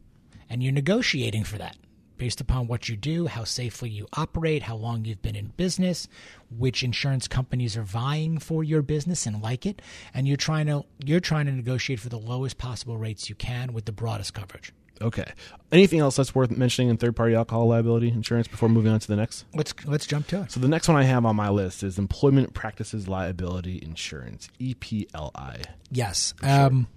[0.48, 1.76] And you're negotiating for that
[2.16, 6.06] based upon what you do, how safely you operate, how long you've been in business,
[6.50, 9.80] which insurance companies are vying for your business and like it,
[10.12, 13.72] and you're trying to you're trying to negotiate for the lowest possible rates you can
[13.72, 14.72] with the broadest coverage.
[15.02, 15.32] Okay.
[15.72, 19.08] Anything else that's worth mentioning in third party alcohol liability insurance before moving on to
[19.08, 19.44] the next?
[19.54, 20.52] Let's let's jump to it.
[20.52, 25.64] So the next one I have on my list is Employment Practices Liability Insurance, EPLI.
[25.90, 26.34] Yes.
[26.42, 26.88] Um,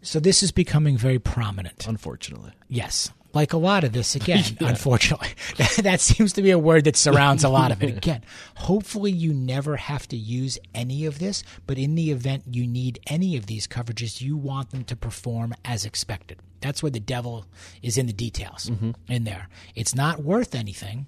[0.00, 1.86] so this is becoming very prominent.
[1.86, 3.10] Unfortunately, Yes.
[3.34, 5.28] Like a lot of this, again, unfortunately,
[5.82, 7.96] that seems to be a word that surrounds a lot of it.
[7.96, 8.22] Again,
[8.56, 13.00] hopefully you never have to use any of this, but in the event you need
[13.06, 16.40] any of these coverages, you want them to perform as expected.
[16.62, 17.44] That's where the devil
[17.82, 18.92] is in the details mm-hmm.
[19.08, 19.48] in there.
[19.74, 21.06] It's not worth anything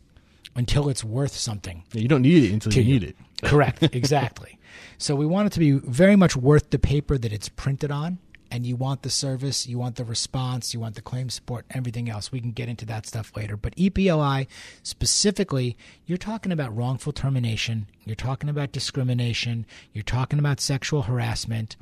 [0.56, 1.84] until it's worth something.
[1.92, 3.16] Yeah, you don't need it until you need it.
[3.42, 4.58] Correct, exactly.
[4.98, 8.18] So we want it to be very much worth the paper that it's printed on,
[8.50, 12.08] and you want the service, you want the response, you want the claim support, everything
[12.08, 12.30] else.
[12.30, 13.56] We can get into that stuff later.
[13.56, 14.46] But E EPLI
[14.82, 21.76] specifically, you're talking about wrongful termination, you're talking about discrimination, you're talking about sexual harassment,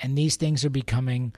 [0.00, 1.34] and these things are becoming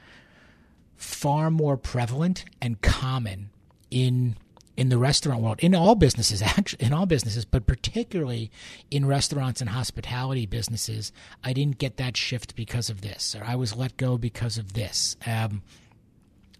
[0.96, 3.50] far more prevalent and common
[3.90, 4.36] in
[4.76, 8.50] in the restaurant world in all businesses actually in all businesses but particularly
[8.90, 11.12] in restaurants and hospitality businesses
[11.44, 14.74] i didn't get that shift because of this or i was let go because of
[14.74, 15.62] this um,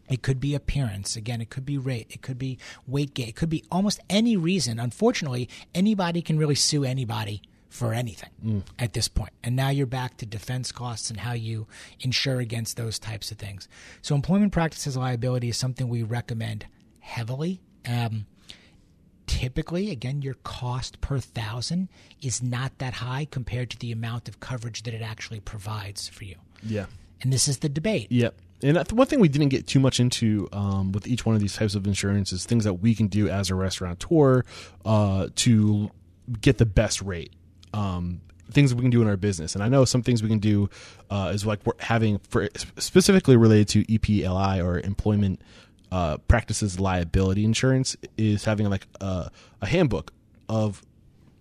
[0.08, 1.16] it could be appearance.
[1.16, 2.06] Again, it could be rate.
[2.10, 3.28] It could be weight gain.
[3.28, 4.78] It could be almost any reason.
[4.78, 7.42] Unfortunately, anybody can really sue anybody
[7.76, 9.32] for anything at this point.
[9.44, 11.66] And now you're back to defense costs and how you
[12.00, 13.68] insure against those types of things.
[14.02, 16.66] So, employment practices liability is something we recommend
[17.00, 17.60] heavily.
[17.86, 18.26] Um,
[19.26, 21.88] typically, again, your cost per thousand
[22.22, 26.24] is not that high compared to the amount of coverage that it actually provides for
[26.24, 26.36] you.
[26.62, 26.86] Yeah.
[27.22, 28.10] And this is the debate.
[28.10, 28.34] Yep.
[28.62, 31.54] And one thing we didn't get too much into um, with each one of these
[31.54, 34.44] types of insurance is things that we can do as a restaurateur
[34.84, 35.90] uh, to
[36.40, 37.32] get the best rate.
[37.72, 40.38] Um, things we can do in our business, and I know some things we can
[40.38, 40.70] do
[41.10, 42.48] uh, is like we're having for
[42.78, 45.40] specifically related to EPLI or employment
[45.92, 49.30] uh, practices liability insurance is having like a,
[49.62, 50.12] a handbook
[50.48, 50.82] of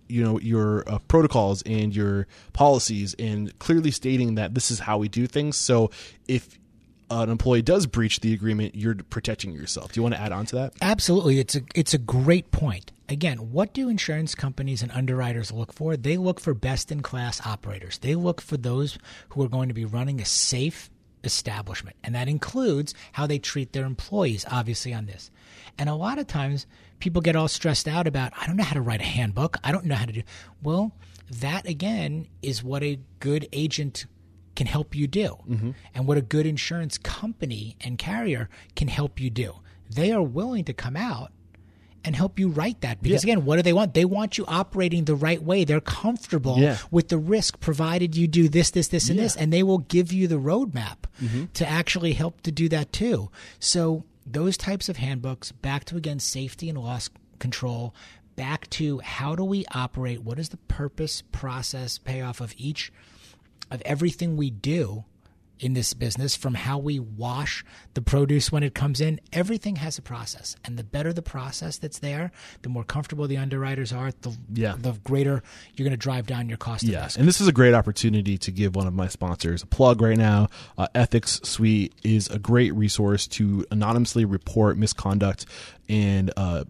[0.08, 4.98] you know your uh, protocols and your policies and clearly stating that this is how
[4.98, 5.56] we do things.
[5.56, 5.90] So
[6.28, 6.58] if
[7.10, 10.46] an employee does breach the agreement you're protecting yourself do you want to add on
[10.46, 12.92] to that Absolutely, it's a it's a great point.
[13.08, 15.96] Again, what do insurance companies and underwriters look for?
[15.96, 17.98] They look for best in class operators.
[17.98, 18.98] They look for those
[19.30, 20.90] who are going to be running a safe
[21.24, 24.44] establishment, and that includes how they treat their employees.
[24.50, 25.30] Obviously, on this,
[25.78, 26.66] and a lot of times
[26.98, 29.56] people get all stressed out about I don't know how to write a handbook.
[29.64, 30.22] I don't know how to do.
[30.62, 30.92] Well,
[31.30, 34.06] that again is what a good agent
[34.56, 35.36] can help you do.
[35.48, 35.70] Mm-hmm.
[35.94, 39.54] And what a good insurance company and carrier can help you do.
[39.88, 41.30] They are willing to come out
[42.04, 43.32] and help you write that because Yeah.
[43.32, 43.94] again what do they want?
[43.94, 45.64] They want you operating the right way.
[45.64, 46.78] They're comfortable Yeah.
[46.90, 50.12] with the risk provided you do this this this and this and they will give
[50.12, 51.44] you the roadmap mm-hmm.
[51.54, 53.30] to actually help to do that too.
[53.58, 57.94] So those types of handbooks back to again safety and loss control
[58.36, 60.22] back to how do we operate?
[60.22, 62.92] What is the purpose process payoff of each
[63.70, 65.04] of everything we do
[65.58, 69.18] in this business from how we wash the produce when it comes in.
[69.32, 73.38] Everything has a process, and the better the process that's there, the more comfortable the
[73.38, 74.12] underwriters are.
[74.20, 74.74] The Yeah.
[74.78, 75.42] the greater
[75.74, 76.82] you're going to drive down your cost.
[76.84, 79.66] of Yeah, and this is a great opportunity to give one of my sponsors a
[79.66, 80.48] plug right now.
[80.76, 85.46] Uh, Ethics Suite is a great resource to anonymously report misconduct
[85.88, 86.64] and uh,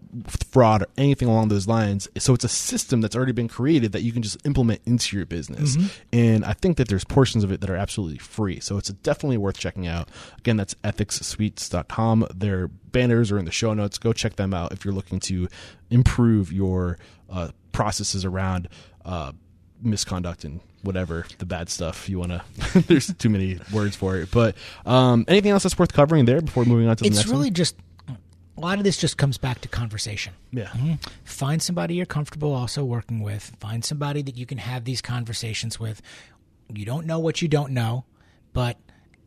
[0.51, 2.07] fraud or anything along those lines.
[2.17, 5.25] So it's a system that's already been created that you can just implement into your
[5.25, 5.77] business.
[6.13, 8.59] And I think that there's portions of it that are absolutely free.
[8.59, 10.09] So it's definitely worth checking out.
[10.37, 12.27] Again, that's ethicssuites.com.
[12.33, 13.97] Their banners are in the show notes.
[13.97, 15.47] Go check them out if you're looking to
[15.89, 16.97] improve your
[17.29, 18.69] uh, processes around.
[19.03, 19.31] Uh,
[19.81, 24.29] misconduct and whatever the bad stuff you want to there's too many words for it
[24.31, 27.29] but um anything else that's worth covering there before moving on to the it's next
[27.29, 27.75] really one just
[28.57, 30.33] a lot of this just comes back to conversation.
[30.51, 30.93] yeah mm-hmm.
[31.23, 33.55] Find somebody you're comfortable also working with.
[33.59, 36.01] Find somebody that you can have these conversations with.
[36.73, 38.05] You don't know what you don't know,
[38.53, 38.77] but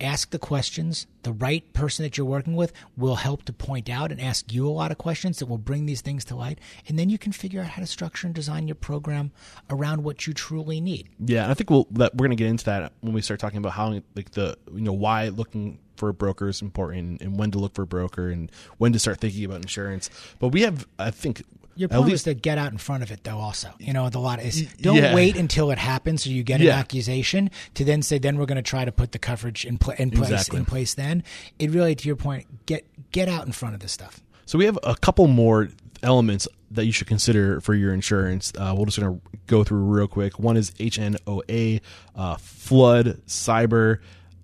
[0.00, 1.06] ask the questions.
[1.22, 4.66] The right person that you're working with will help to point out and ask you
[4.66, 6.58] a lot of questions that will bring these things to light.
[6.88, 9.32] And then you can figure out how to structure and design your program
[9.68, 11.08] around what you truly need.
[11.24, 13.72] yeah i think we'll that we're gonna get into that when we start talking about
[13.72, 17.58] how like the you know why looking for a broker is important and when to
[17.58, 20.08] look for a broker and when to start thinking about insurance
[20.38, 21.42] but we have i think
[21.80, 23.38] Your point least is to get out in front of it, though.
[23.38, 25.14] Also, you know, the lot is don't yeah.
[25.14, 28.56] wait until it happens or you get an accusation to then say, then we're going
[28.56, 30.58] to try to put the coverage in, pla- in place Exactly.
[30.58, 30.92] in place.
[30.92, 31.24] Then
[31.58, 34.20] it really, to your point, get get out in front of this stuff.
[34.44, 35.68] So we have a couple more
[36.02, 38.52] elements that you should consider for your insurance.
[38.58, 40.38] Uh, we're just going to go through real quick.
[40.38, 41.80] One is HNOA,
[42.14, 44.00] uh, flood, cyber,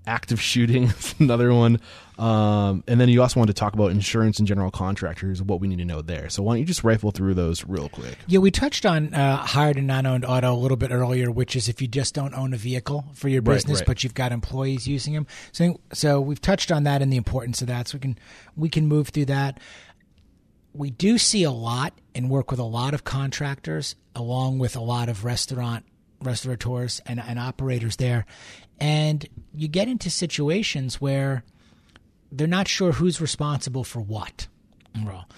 [0.07, 0.95] active shooting.
[1.19, 1.81] another one.
[2.19, 5.69] Um, and then you also want to talk about insurance and general contractors, what we
[5.69, 6.31] need to know there.
[6.31, 8.17] So why don't you just rifle through those real quick?
[8.27, 11.69] Yeah, we touched on uh, hired and non-owned auto a little bit earlier, which is
[11.69, 13.87] if you just don't own a vehicle for your Right, business, right.
[13.87, 15.27] but you've got employees using them.
[15.53, 17.89] So, so we've touched on that and the importance of that.
[17.89, 18.19] So we can
[18.57, 19.61] we can move through that.
[20.73, 24.81] We do see a lot and work with a lot of contractors, along with a
[24.81, 25.85] lot of restaurant
[26.23, 28.25] restaurateurs and, and operators there,
[28.81, 31.45] and you get into situations where
[32.31, 34.49] they're not sure who's responsible for what.
[35.05, 35.29] Well,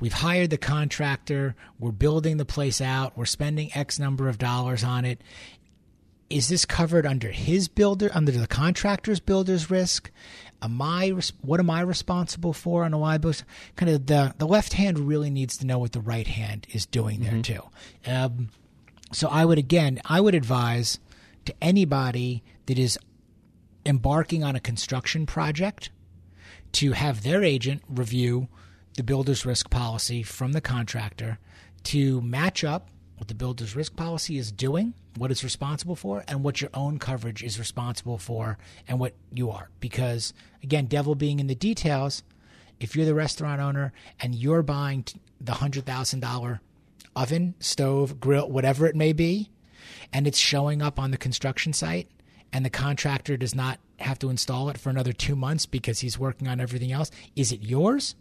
[0.00, 4.84] we've hired the contractor, we're building the place out, we're spending X number of dollars
[4.84, 5.22] on it.
[6.28, 10.10] Is this covered under his builder, under the contractor's builder's risk?
[10.60, 13.44] Am I what am I responsible for on a liability?
[13.76, 16.84] Kind of the the left hand really needs to know what the right hand is
[16.84, 17.62] doing there too.
[18.06, 18.48] Um,
[19.12, 20.98] so I would again, I would advise
[21.44, 22.98] to anybody that is
[23.84, 25.90] embarking on a construction project
[26.76, 28.48] to have their agent review
[28.96, 31.38] the builder's risk policy from the contractor
[31.84, 36.44] to match up what the builder's risk policy is doing, what it's responsible for, and
[36.44, 39.70] what your own coverage is responsible for, and what you are.
[39.80, 42.22] Because, again, devil being in the details,
[42.78, 45.06] if you're the restaurant owner and you're buying
[45.40, 46.60] the $100,000
[47.14, 49.50] oven, stove, grill, whatever it may be,
[50.12, 52.10] and it's showing up on the construction site,
[52.52, 56.18] and the contractor does not have to install it for another two months because he's
[56.18, 58.14] working on everything else, is it yours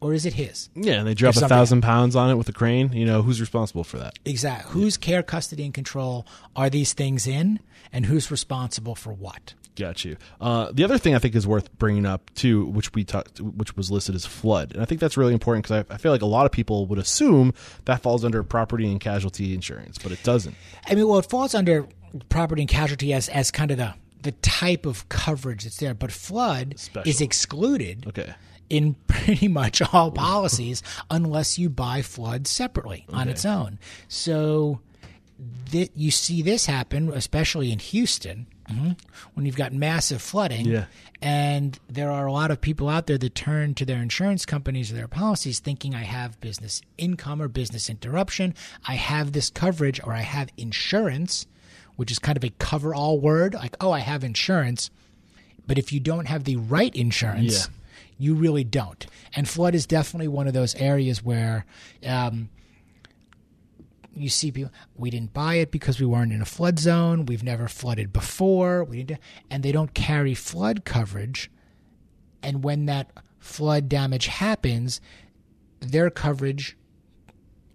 [0.00, 0.68] or is it his?
[0.74, 2.92] Yeah, and they drop a thousand pounds on it with a crane.
[2.92, 4.18] You know, who's responsible for that?
[4.24, 4.72] Exactly.
[4.72, 7.60] Whose care, custody, and control are these things in,
[7.92, 9.54] and who's responsible for what?
[9.74, 10.18] Got you.
[10.38, 13.74] Uh, the other thing I think is worth bringing up too, which we talked, which
[13.74, 16.20] was listed as flood, and I think that's really important because I, I feel like
[16.20, 17.54] a lot of people would assume
[17.86, 20.54] that falls under property and casualty insurance, but it doesn't.
[20.86, 21.86] I mean, well, it falls under
[22.28, 26.10] property and casualty as, as kind of the, the type of coverage that's there, but
[26.12, 27.08] flood Special.
[27.08, 28.32] is excluded Okay.
[28.70, 33.78] in pretty much all policies unless you buy flood separately on its own.
[34.08, 34.80] So
[35.70, 38.96] th- you see this happen, especially in Houston, mhm,
[39.34, 40.66] when you've got massive flooding.
[40.66, 40.84] Yeah.
[41.20, 44.90] And there are a lot of people out there that turn to their insurance companies
[44.90, 48.54] or their policies thinking, I have business income or business interruption.
[48.86, 51.46] I have this coverage or I have insurance,
[51.96, 53.54] which is kind of a cover all word.
[53.54, 54.90] Like, oh, I have insurance.
[55.66, 57.72] But if you don't have the right insurance, Yeah.
[58.18, 59.06] you really don't.
[59.34, 61.64] And flood is definitely one of those areas where
[62.06, 62.48] um,
[64.14, 64.72] you see people.
[64.96, 67.26] We didn't buy it because we weren't in a flood zone.
[67.26, 68.84] We've never flooded before.
[68.84, 71.50] We didn't, and they don't carry flood coverage.
[72.42, 75.00] And when that flood damage happens,
[75.80, 76.76] their coverage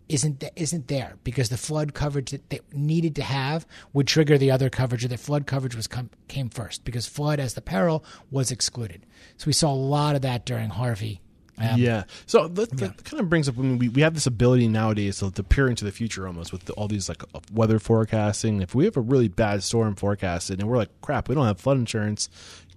[0.09, 4.51] isn't isn't there because the flood coverage that they needed to have would trigger the
[4.51, 5.03] other coverage.
[5.03, 9.05] Or the flood coverage was come, came first because flood as the peril was excluded.
[9.37, 11.21] So we saw a lot of that during Harvey.
[11.59, 12.03] Um, yeah.
[12.27, 13.57] So that, that kind of brings up.
[13.57, 16.51] I mean, we we have this ability nowadays to, to peer into the future almost
[16.51, 18.61] with the, all these like uh, weather forecasting.
[18.61, 21.59] If we have a really bad storm forecasted and we're like, crap, we don't have
[21.59, 22.29] flood insurance.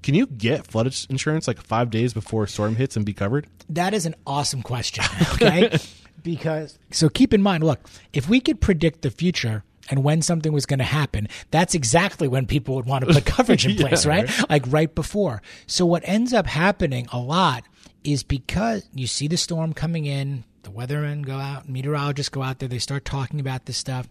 [0.02, 3.46] Can you get flood insurance like five days before a storm hits and be covered?
[3.68, 5.04] That is an awesome question.
[5.34, 5.78] Okay.
[6.22, 7.80] Because, so keep in mind, look,
[8.12, 12.28] if we could predict the future, and when something was going to happen, that's exactly
[12.28, 14.28] when people would want to put coverage in Yeah, place, right?
[14.38, 14.50] right.
[14.50, 15.42] Like right before.
[15.66, 17.64] So what ends up happening a lot
[18.04, 22.60] is because you see the storm coming in, the weathermen go out, meteorologists go out
[22.60, 24.06] there, they start talking about this stuff.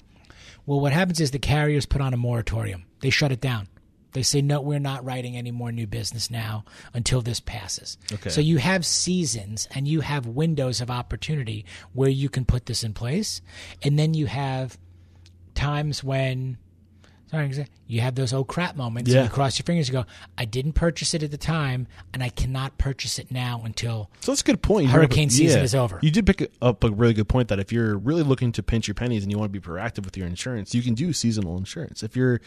[0.65, 2.85] Well, what happens is the carriers put on a moratorium.
[2.99, 3.67] They shut it down.
[4.13, 7.97] They say, no, we're not writing any more new business now until this passes.
[8.11, 8.29] Okay.
[8.29, 12.83] So you have seasons and you have windows of opportunity where you can put this
[12.83, 13.41] in place.
[13.83, 14.77] And then you have
[15.53, 16.57] times when
[17.29, 19.11] sorry, you have those oh crap moments.
[19.11, 19.19] Yeah.
[19.19, 20.05] And you cross your fingers and go,
[20.37, 24.31] I didn't purchase it at the time and I cannot purchase it now until So
[24.31, 24.87] that's a good point.
[24.87, 25.99] You bring up- Hurricane season is over.
[26.01, 28.87] You did pick up a really good point that if you're really looking to pinch
[28.87, 31.57] your pennies and you want to be proactive with your insurance, you can do seasonal
[31.57, 32.01] insurance.
[32.01, 32.41] If you're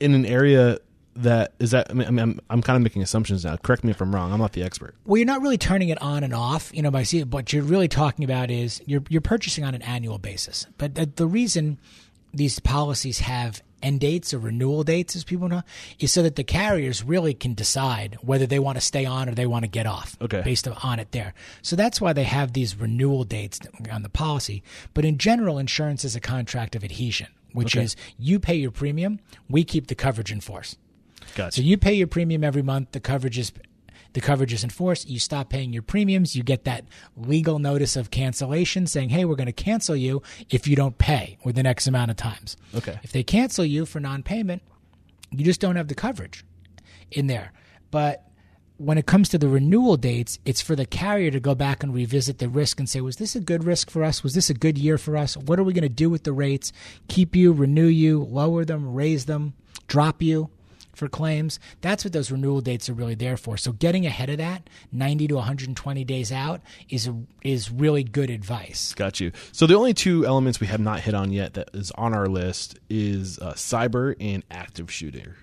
[0.00, 0.78] in an area
[1.16, 3.56] that is that, I mean, I'm, I'm, I'm kind of making assumptions now.
[3.56, 4.32] Correct me if I'm wrong.
[4.32, 4.94] I'm not the expert.
[5.06, 7.62] Well, you're not really turning it on and off, you know, by see What you're
[7.62, 10.66] really talking about is you're you're purchasing on an annual basis.
[10.78, 11.78] But the, the reason
[12.34, 15.62] these policies have end dates or renewal dates, as people know,
[15.98, 19.32] is so that the carriers really can decide whether they want to stay on or
[19.32, 20.16] they want to get off.
[20.20, 20.42] Okay.
[20.42, 21.34] Based on it there.
[21.62, 23.60] So that's why they have these renewal dates
[23.90, 24.62] on the policy.
[24.92, 27.84] But in general, insurance is a contract of adhesion, which Okay.
[27.84, 30.76] is you pay your premium, we keep the coverage in force.
[31.34, 31.56] Gotcha.
[31.56, 32.92] So you pay your premium every month.
[32.92, 33.52] The coverage is
[34.12, 35.10] the coverage is enforced.
[35.10, 36.34] You stop paying your premiums.
[36.34, 36.84] You get that
[37.16, 41.36] legal notice of cancellation saying, "Hey, we're going to cancel you if you don't pay
[41.44, 42.98] within X amount of times." Okay.
[43.02, 44.62] If they cancel you for non-payment,
[45.30, 46.44] you just don't have the coverage
[47.10, 47.52] in there.
[47.90, 48.25] But
[48.78, 51.94] when it comes to the renewal dates, it's for the carrier to go back and
[51.94, 54.22] revisit the risk and say, was this a good risk for us?
[54.22, 55.36] Was this a good year for us?
[55.36, 56.72] What are we going to do with the rates?
[57.08, 59.54] Keep you, renew you, lower them, raise them,
[59.86, 60.50] drop you
[60.96, 61.60] for claims.
[61.80, 63.56] That's what those renewal dates are really there for.
[63.56, 67.08] So getting ahead of that, 90 to 120 days out, is
[67.42, 68.94] is really good advice.
[68.94, 69.32] Got you.
[69.52, 72.26] So the only two elements we have not hit on yet that is on our
[72.26, 75.36] list is uh, cyber and active shooter.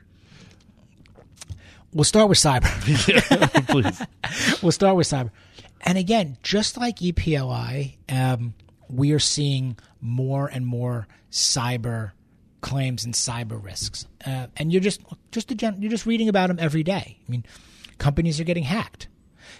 [1.93, 2.63] We'll start with cyber.
[3.67, 4.61] Please.
[4.63, 5.31] we'll start with cyber.
[5.81, 8.53] And again, just like EPLI, um,
[8.89, 12.11] we are seeing more and more cyber
[12.61, 14.07] claims and cyber risks.
[14.25, 17.17] Uh, and you're just just a gen- you're just reading about them every day.
[17.27, 17.45] I mean,
[17.97, 19.07] companies are getting hacked,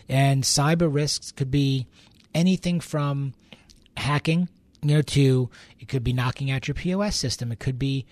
[0.10, 1.88] and cyber risks could be
[2.34, 3.34] anything from
[3.98, 4.50] hacking,
[4.82, 7.52] you know, to it could be knocking out your POS system.
[7.52, 8.06] It could be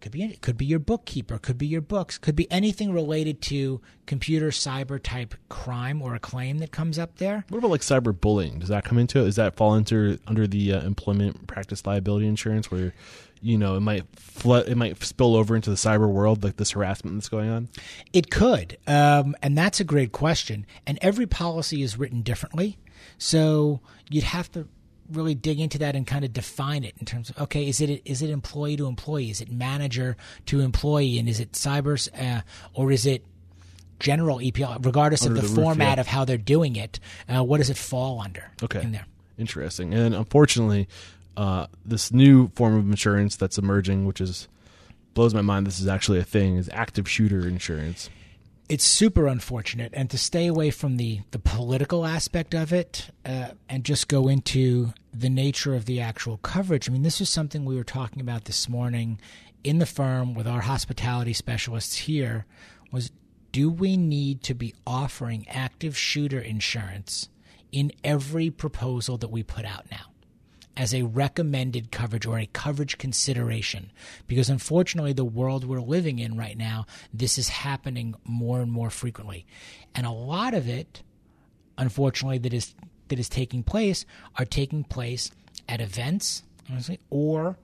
[0.00, 3.40] could be it could be your bookkeeper, could be your books, could be anything related
[3.42, 7.44] to computer cyber type crime or a claim that comes up there.
[7.48, 8.58] What about like cyber bullying?
[8.58, 9.24] Does that come into it?
[9.24, 12.94] Does that fall into under the uh, employment practice liability insurance where
[13.42, 16.72] you know it might flood, it might spill over into the cyber world like this
[16.72, 17.68] harassment that's going on?
[18.12, 20.66] It could, um, and that's a great question.
[20.86, 22.78] And every policy is written differently,
[23.18, 24.68] so you'd have to
[25.10, 28.02] really dig into that and kind of define it in terms of okay, is it
[28.04, 32.42] is it employee to employee, is it manager to employee, and is it cyber, uh,
[32.74, 33.24] or is it
[33.98, 36.00] general EPL, regardless Under of the, the roof, format yeah.
[36.00, 37.00] of how they're doing it?
[37.28, 38.50] Uh, what does it fall under?
[38.62, 38.82] Okay.
[38.82, 39.06] in there.
[39.38, 39.92] Interesting.
[39.92, 40.88] And unfortunately,
[41.36, 44.48] uh, this new form of insurance that's emerging, which is
[45.14, 48.10] blows my mind, this is actually a thing, is active shooter insurance.
[48.68, 49.92] It's super unfortunate.
[49.94, 54.28] And to stay away from the the political aspect of it uh, and just go
[54.28, 58.20] into the nature of the actual coverage i mean this is something we were talking
[58.20, 59.18] about this morning
[59.64, 62.44] in the firm with our hospitality specialists here
[62.92, 63.10] was
[63.50, 67.28] do we need to be offering active shooter insurance
[67.72, 70.06] in every proposal that we put out now
[70.76, 73.90] as a recommended coverage or a coverage consideration.
[74.26, 78.90] Because unfortunately, the world we're living in right now, this is happening more and more
[78.90, 79.46] frequently.
[79.94, 81.02] And a lot of it,
[81.78, 82.74] unfortunately, that is
[83.08, 84.04] that is taking place
[84.36, 85.30] are taking place
[85.68, 87.56] at events honestly, or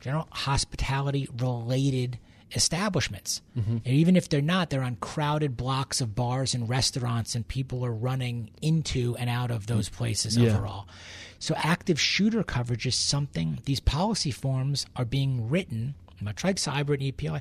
[0.00, 2.18] general hospitality related
[2.54, 3.40] establishments.
[3.56, 3.78] Mm-hmm.
[3.84, 7.84] And even if they're not, they're on crowded blocks of bars and restaurants, and people
[7.84, 9.92] are running into and out of those mm.
[9.92, 10.50] places Yeah.
[10.50, 10.86] overall.
[11.38, 16.94] So, active shooter coverage is something, these policy forms are being written, much like cyber
[16.94, 17.40] and EPI.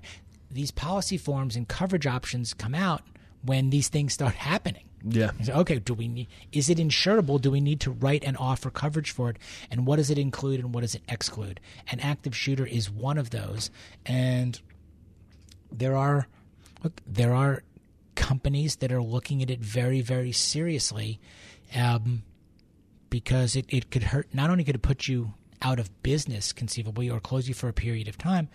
[0.50, 3.04] These policy forms and coverage options come out
[3.44, 4.86] when these things start happening.
[5.04, 5.32] Yeah.
[5.50, 6.28] Okay, do we need?
[6.52, 7.42] Is it insurable?
[7.42, 9.38] Do we need to write and offer coverage for it?
[9.72, 11.60] And what does it include and what does it exclude?
[11.92, 13.72] An active shooter is one of those,
[14.06, 14.60] and
[15.72, 16.28] there are
[16.84, 17.64] look, there are
[18.16, 21.20] companies that are looking at it very, very seriously,
[21.76, 22.24] um,
[23.10, 24.28] because it, it could hurt.
[24.34, 27.74] Not only could it put you out of business conceivably or close you for a
[27.74, 28.50] period of time,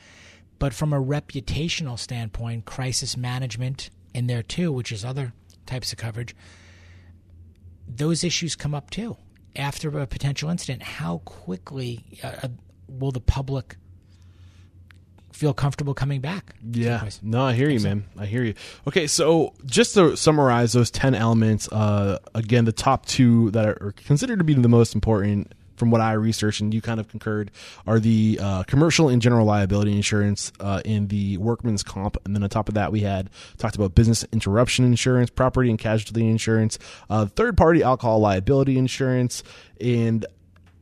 [0.58, 5.32] but from a reputational standpoint, crisis management in there too, which is other
[5.66, 6.34] types of coverage,
[7.86, 9.16] those issues come up too
[9.54, 10.82] after a potential incident.
[10.82, 12.48] How quickly uh, uh
[12.88, 13.76] will the public
[15.36, 16.56] feel comfortable coming back?
[16.72, 17.08] Yeah.
[17.22, 18.04] No, I hear you, man.
[18.18, 18.54] I hear you.
[18.88, 23.94] Okay, so just to summarize those 10 elements, uh, again, the top two that are
[23.96, 27.50] considered to be the most important from what I researched and you kind of concurred
[27.86, 32.16] are the uh, commercial and general liability insurance uh, in the workman's comp.
[32.24, 33.28] And then on top of that, we had
[33.58, 36.78] talked about business interruption insurance, property and casualty insurance,
[37.10, 39.42] uh, third party alcohol liability insurance,
[39.80, 40.24] and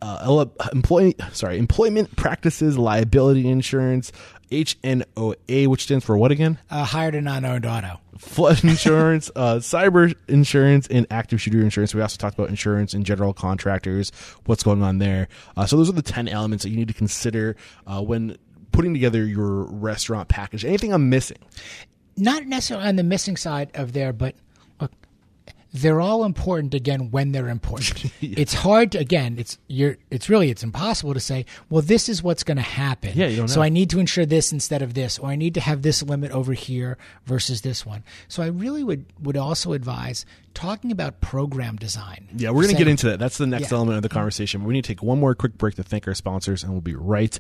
[0.05, 4.13] uh, employee sorry employment practices liability insurance
[4.51, 6.59] HNOA, which stands for what again?
[6.71, 8.01] Uh, hired and non-owned auto.
[8.19, 11.95] Flood insurance, uh, cyber insurance, and active shooter insurance.
[11.95, 14.13] We also talked about insurance and general contractors,
[14.47, 15.29] what's going on there.
[15.57, 18.37] Uh, so those are the 10 elements that you need to consider uh, when
[18.73, 20.65] putting together your restaurant package.
[20.65, 21.39] Anything I'm missing?
[22.17, 24.37] Not necessarily on the missing side of there, but
[25.75, 28.05] they're all important again when they're important.
[28.21, 28.39] yeah.
[28.39, 32.23] It's hard to again, it's you're it's really it's impossible to say, well this is
[32.23, 33.11] what's going to happen.
[33.15, 33.53] Yeah, you don't know.
[33.53, 36.03] So I need to ensure this instead of this or I need to have this
[36.03, 36.97] limit over here
[37.27, 38.05] versus this one.
[38.29, 42.29] So I really would would also advise talking about program design.
[42.37, 43.19] Yeah, we're going to get into that.
[43.19, 43.79] That's the next yeah.
[43.79, 44.61] element of the conversation.
[44.61, 46.83] But we need to take one more quick break to thank our sponsors and we'll
[46.83, 47.37] be right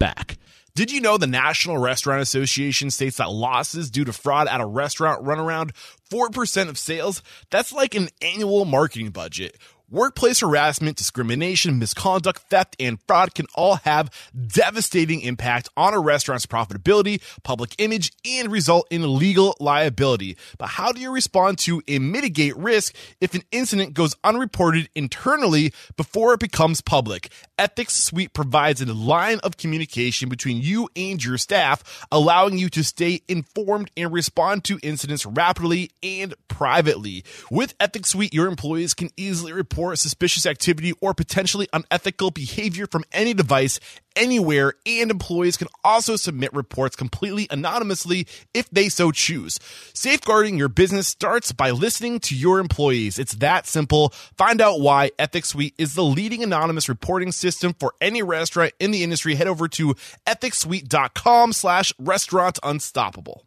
[0.00, 0.38] back.
[0.80, 4.66] Did you know the National Restaurant Association states that losses due to fraud at a
[4.66, 5.74] restaurant run around
[6.10, 7.22] 4% of sales?
[7.50, 9.58] That's like an annual marketing budget.
[9.92, 14.08] Workplace harassment, discrimination, misconduct, theft, and fraud can all have
[14.46, 20.36] devastating impact on a restaurant's profitability, public image, and result in legal liability.
[20.58, 25.74] But how do you respond to and mitigate risk if an incident goes unreported internally
[25.96, 27.32] before it becomes public?
[27.58, 32.84] Ethics Suite provides a line of communication between you and your staff, allowing you to
[32.84, 37.24] stay informed and respond to incidents rapidly and privately.
[37.50, 42.86] With Ethics Suite, your employees can easily report report suspicious activity or potentially unethical behavior
[42.86, 43.80] from any device
[44.14, 49.58] anywhere, and employees can also submit reports completely anonymously if they so choose.
[49.94, 53.18] Safeguarding your business starts by listening to your employees.
[53.18, 54.10] It's that simple.
[54.36, 58.90] Find out why Ethics Suite is the leading anonymous reporting system for any restaurant in
[58.90, 59.34] the industry.
[59.36, 59.94] Head over to
[60.26, 63.46] ethicsuite.com slash restaurant unstoppable.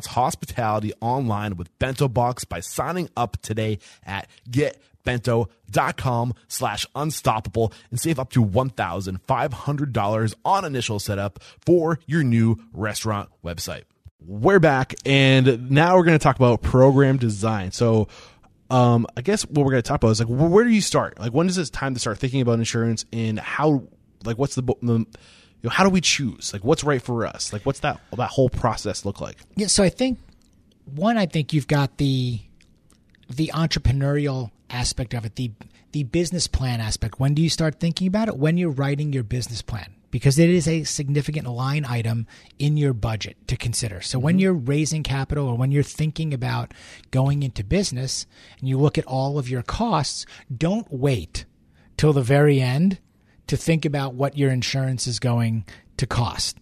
[0.07, 8.19] hospitality online with Bento Box by signing up today at getbento.com slash unstoppable and save
[8.19, 13.83] up to $1,500 on initial setup for your new restaurant website.
[14.23, 17.71] We're back and now we're going to talk about program design.
[17.71, 18.07] So
[18.71, 21.19] um, I guess what we're going to talk about is like, where do you start?
[21.19, 23.83] Like, when is it time to start thinking about insurance and how,
[24.23, 25.05] like, what's the, the
[25.61, 26.53] you know, how do we choose?
[26.53, 27.53] Like, what's right for us?
[27.53, 29.37] Like, what's that that whole process look like?
[29.55, 30.19] Yeah, so I think
[30.85, 32.41] one, I think you've got the
[33.29, 35.51] the entrepreneurial aspect of it, the
[35.91, 37.19] the business plan aspect.
[37.19, 38.37] When do you start thinking about it?
[38.37, 42.27] When you're writing your business plan, because it is a significant line item
[42.59, 44.01] in your budget to consider.
[44.01, 44.25] So mm-hmm.
[44.25, 46.73] when you're raising capital or when you're thinking about
[47.11, 48.25] going into business
[48.59, 51.45] and you look at all of your costs, don't wait
[51.97, 52.99] till the very end
[53.47, 55.65] to think about what your insurance is going
[55.97, 56.57] to cost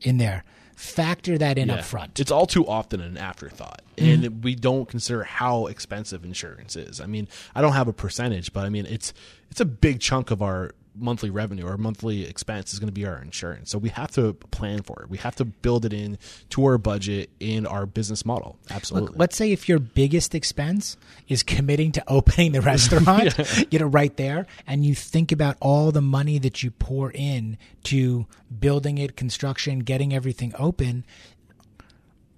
[0.00, 0.44] in there.
[0.76, 1.76] Factor that in yeah.
[1.76, 2.18] up front.
[2.18, 3.82] It's all too often an afterthought.
[3.96, 4.24] Mm-hmm.
[4.24, 7.00] And we don't consider how expensive insurance is.
[7.00, 9.12] I mean, I don't have a percentage, but I mean it's
[9.50, 13.06] it's a big chunk of our monthly revenue or monthly expense is going to be
[13.06, 13.70] our insurance.
[13.70, 15.10] So we have to plan for it.
[15.10, 16.18] We have to build it in
[16.50, 18.58] to our budget in our business model.
[18.70, 19.08] Absolutely.
[19.08, 20.96] Look, let's say if your biggest expense
[21.28, 23.64] is committing to opening the restaurant, yeah.
[23.70, 27.58] you know, right there, and you think about all the money that you pour in
[27.84, 28.26] to
[28.60, 31.04] building it, construction, getting everything open,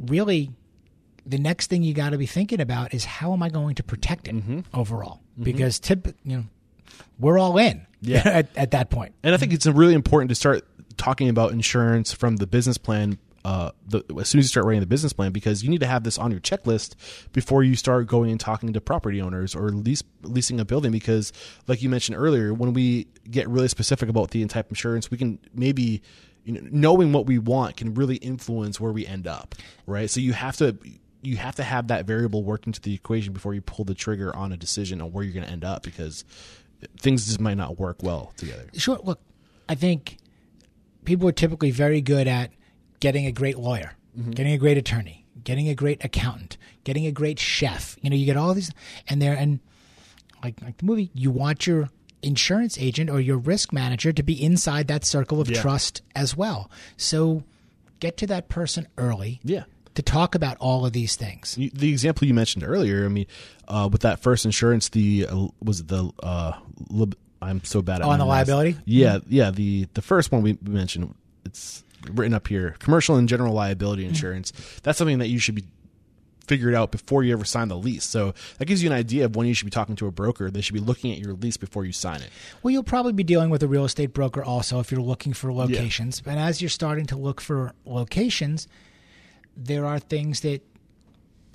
[0.00, 0.50] really
[1.26, 3.82] the next thing you got to be thinking about is how am I going to
[3.82, 4.60] protect it mm-hmm.
[4.72, 5.20] overall?
[5.34, 5.42] Mm-hmm.
[5.42, 6.44] Because tip, you know,
[7.18, 8.22] we're all in Yeah.
[8.24, 9.14] at, at that point.
[9.22, 10.64] And I think it's really important to start
[10.96, 13.18] talking about insurance from the business plan.
[13.44, 15.86] Uh, the, as soon as you start writing the business plan, because you need to
[15.86, 16.96] have this on your checklist
[17.32, 20.90] before you start going and talking to property owners or lease, leasing a building.
[20.90, 21.32] Because,
[21.68, 25.16] like you mentioned earlier, when we get really specific about the type of insurance, we
[25.16, 26.02] can maybe,
[26.44, 29.54] you know, knowing what we want can really influence where we end up,
[29.86, 30.10] right?
[30.10, 30.76] So you have to
[31.22, 34.34] you have to have that variable work into the equation before you pull the trigger
[34.34, 36.24] on a decision on where you're going to end up because
[36.98, 38.66] things just might not work well together.
[38.74, 38.98] Sure.
[39.02, 39.20] Look,
[39.68, 40.18] I think
[41.04, 42.50] people are typically very good at
[43.00, 44.30] getting a great lawyer, mm-hmm.
[44.32, 47.96] getting a great attorney, getting a great accountant, getting a great chef.
[48.02, 48.70] You know, you get all these,
[49.08, 49.60] and there, and
[50.42, 51.88] like like the movie, you want your
[52.22, 55.60] insurance agent or your risk manager to be inside that circle of Yeah.
[55.60, 56.70] trust as well.
[56.96, 57.44] So
[58.00, 59.40] get to that person early.
[59.44, 59.64] Yeah.
[59.96, 61.54] To talk about all of these things.
[61.56, 63.26] The example you mentioned earlier, I mean,
[63.68, 66.52] uh, with that first insurance, the uh, was it the uh,
[66.88, 68.76] lib- I'm so bad at Oh, on the liability?
[68.84, 69.50] Yeah, yeah.
[69.50, 74.10] The the first one we mentioned, it's written up here: commercial and general liability Mm-hmm.
[74.10, 74.52] insurance.
[74.82, 75.64] That's something that you should be
[76.46, 78.04] figured out before you ever sign the lease.
[78.04, 80.48] So that gives you an idea of when you should be talking to a broker.
[80.50, 82.30] They should be looking at your lease before you sign it.
[82.62, 85.52] Well, you'll probably be dealing with a real estate broker also if you're looking for
[85.52, 86.22] locations.
[86.24, 88.68] And as you're starting to look for locations,
[89.56, 90.62] there are things that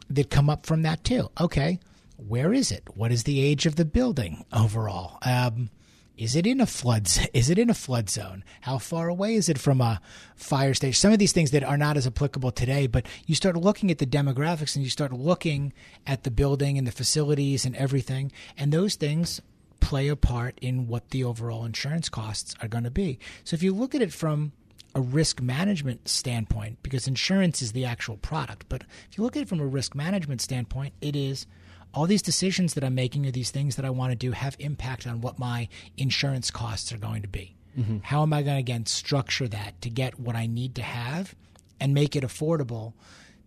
[0.09, 1.29] that come up from that too.
[1.39, 1.79] Okay,
[2.17, 2.83] where is it?
[2.95, 5.17] What is the age of the building overall?
[5.21, 5.69] Um,
[6.17, 7.09] is it in a flood?
[7.33, 8.43] Is it in a flood zone?
[8.61, 9.99] How far away is it from a
[10.35, 10.93] fire station?
[10.93, 13.97] Some of these things that are not as applicable today, but you start looking at
[13.97, 15.73] the demographics and you start looking
[16.05, 19.41] at the building and the facilities and everything, and those things
[19.79, 23.17] play a part in what the overall insurance costs are going to be.
[23.43, 24.51] So if you look at it from
[24.93, 29.43] a risk management standpoint, because insurance is the actual product, but if you look at
[29.43, 31.47] it from a risk management standpoint, it is
[31.93, 34.55] all these decisions that I'm making or these things that I want to do have
[34.59, 35.67] impact on what my
[35.97, 37.55] insurance costs are going to be.
[37.77, 37.97] Mm-hmm.
[38.03, 41.35] How am I going to again structure that to get what I need to have
[41.79, 42.93] and make it affordable?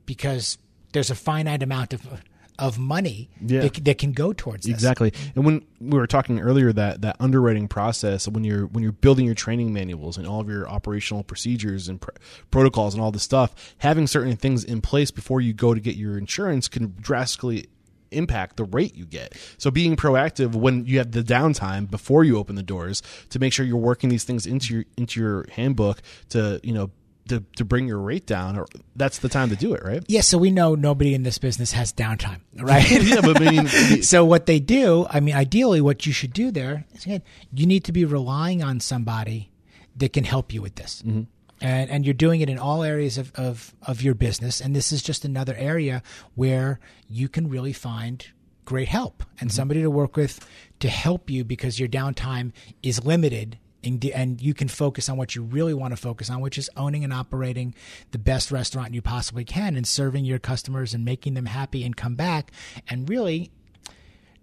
[0.06, 0.58] Because
[0.92, 2.22] there's a finite amount of
[2.58, 3.62] of money Yeah.
[3.62, 4.74] that, that can go towards this.
[4.74, 5.12] Exactly.
[5.34, 9.26] And when we were talking earlier that that underwriting process when you're when you're building
[9.26, 12.10] your training manuals and all of your operational procedures and pr-
[12.50, 15.96] protocols and all this stuff, having certain things in place before you go to get
[15.96, 17.66] your insurance can drastically
[18.12, 19.34] impact the rate you get.
[19.58, 23.52] So being proactive when you have the downtime before you open the doors to make
[23.52, 26.90] sure you're working these things into your into your handbook to, you know,
[27.28, 28.66] to, to bring your rate down or
[28.96, 30.04] that's the time to do it, right?
[30.08, 32.90] Yes, so we know nobody in this business has downtime, right?
[33.02, 36.50] yeah, but I mean so what they do, I mean, ideally, what you should do
[36.50, 37.22] there is again,
[37.52, 39.50] you need to be relying on somebody
[39.96, 41.02] that can help you with this.
[41.02, 41.22] Mm-hmm.
[41.60, 44.60] And, and you're doing it in all areas of, of, of your business.
[44.60, 46.02] And this is just another area
[46.34, 48.26] where you can really find
[48.64, 49.56] great help and Mm-hmm.
[49.56, 50.46] somebody to work with
[50.80, 52.52] to help you because your downtime
[52.82, 56.40] is limited and and you can focus on what you really want to focus on,
[56.40, 57.74] which is owning and operating
[58.10, 61.96] the best restaurant you possibly can and serving your customers and making them happy and
[61.96, 62.50] come back
[62.88, 63.50] and really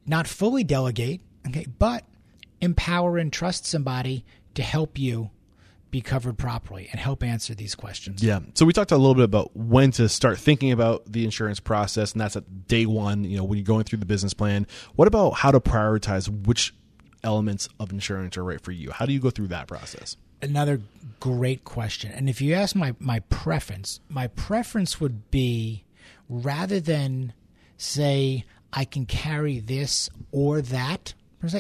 [0.06, 2.06] not fully delegate, okay, but
[2.60, 4.24] empower and trust somebody
[4.54, 5.32] to help you
[5.92, 8.24] be covered properly and help answer these questions.
[8.24, 8.40] Yeah.
[8.54, 12.14] So we talked a little bit about when to start thinking about the insurance process,
[12.14, 14.66] and that's at day one, you know, when you're going through the business plan.
[14.96, 16.74] What about how to prioritize which
[17.24, 18.92] elements of insurance are right for you?
[18.92, 20.18] How do you go through that process?
[20.42, 20.82] Another
[21.20, 22.12] great question.
[22.12, 25.84] And if you ask my, my preference, my preference would be
[26.28, 27.34] rather than
[27.78, 31.14] say I can carry this or that,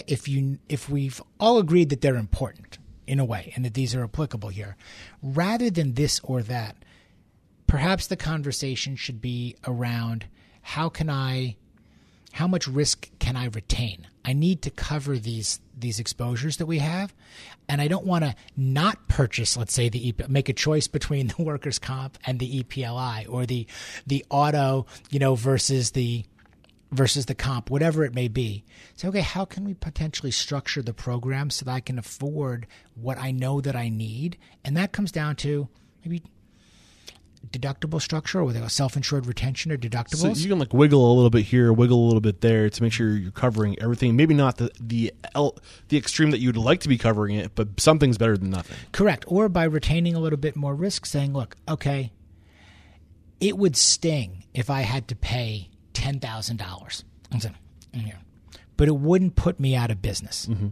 [0.07, 3.95] if you if we've all agreed that they're important in a way and that these
[3.95, 4.77] are applicable here,
[5.21, 6.75] rather than this or that,
[7.67, 10.25] perhaps the conversation should be around
[10.61, 11.57] how can I
[12.33, 14.07] how much risk can I retain?
[14.23, 17.13] I need to cover these these exposures that we have,
[17.67, 21.41] and I don't want to not purchase, let's say, the make a choice between the
[21.41, 23.67] workers' comp and the EPLI or the
[24.05, 26.25] the auto, you know, versus the
[26.91, 28.63] versus the comp, whatever it may be.
[28.95, 33.17] So, okay, how can we potentially structure the program so that I can afford what
[33.17, 34.37] I know that I need?
[34.65, 35.69] And that comes down to
[36.03, 36.21] maybe
[37.51, 40.39] deductible structure or with a self-insured retention or So deductibles.
[40.41, 42.93] you can like wiggle a little bit here, wiggle a little bit there to make
[42.93, 44.15] sure you're covering everything.
[44.15, 45.57] Maybe not the the el-
[45.89, 48.77] the extreme that you would like to be covering it, but something's better than nothing.
[48.91, 49.25] Correct.
[49.27, 52.11] Or by retaining a little bit more risk, saying, look, okay,
[53.39, 57.03] it would sting if I had to pay $10,000.
[57.31, 57.49] And so,
[57.93, 58.19] here.
[58.77, 60.45] But it wouldn't put me out of business.
[60.47, 60.67] Mm-hmm.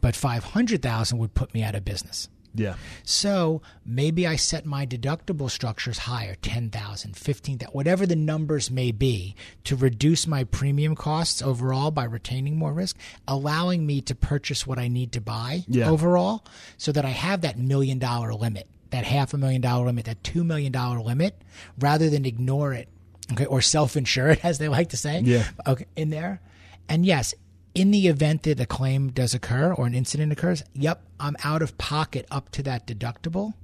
[0.00, 2.28] But 500000 would put me out of business.
[2.54, 2.74] Yeah.
[3.02, 9.34] So maybe I set my deductible structures higher, 10,000, 15,000, whatever the numbers may be
[9.64, 12.96] to reduce my premium costs overall by retaining more risk,
[13.26, 15.90] allowing me to purchase what I need to buy Yeah.
[15.90, 16.44] overall
[16.76, 20.22] so that I have that million dollar limit, that half a million dollar limit, that
[20.22, 21.42] two million dollar limit,
[21.78, 22.88] rather than ignore it,
[23.32, 25.44] okay, or self insure it, as they like to say, Yeah.
[25.66, 26.40] okay, in there.
[26.88, 27.34] And yes,
[27.74, 31.62] in the event that a claim does occur or an incident occurs, yep, I'm out
[31.62, 33.54] of pocket up to that deductible.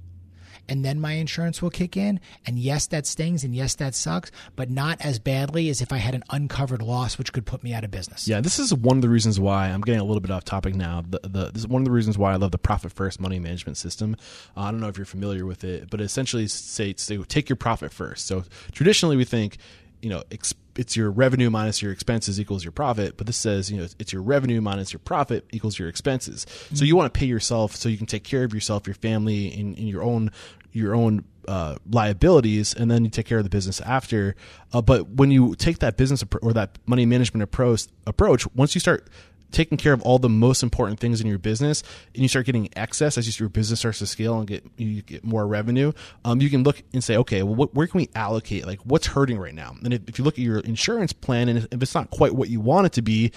[0.69, 2.21] And then my insurance will kick in.
[2.45, 3.43] And yes, that stings.
[3.43, 7.17] And yes, that sucks, but not as badly as if I had an uncovered loss,
[7.17, 8.25] which could put me out of business.
[8.25, 10.75] Yeah, this is one of the reasons why I'm getting a little bit off topic
[10.75, 11.03] now.
[11.05, 13.37] The, the this is one of the reasons why I love the profit first money
[13.37, 14.15] management system.
[14.55, 17.57] Uh, I don't know if you're familiar with it, but it essentially states take your
[17.57, 18.25] profit first.
[18.27, 19.57] So traditionally, we think,
[20.01, 23.69] you know, ex- it's your revenue minus your expenses equals your profit, but this says,
[23.69, 26.45] you know, it's your revenue minus your profit equals your expenses.
[26.73, 29.53] So you want to pay yourself so you can take care of yourself, your family,
[29.53, 30.31] and, and your own
[30.73, 34.35] your own uh, liabilities, and then you take care of the business after.
[34.73, 38.73] Uh, but when you take that business appro- or that money management approach, approach, once
[38.73, 39.09] you start
[39.51, 41.83] taking care of all the most important things in your business,
[42.13, 45.23] and you start getting excess as your business starts to scale and get you get
[45.23, 45.91] more revenue,
[46.25, 48.65] um, you can look and say, okay, well, what, where can we allocate?
[48.65, 49.75] Like, what's hurting right now?
[49.83, 52.49] And if, if you look at your insurance plan, and if it's not quite what
[52.49, 53.31] you want it to be,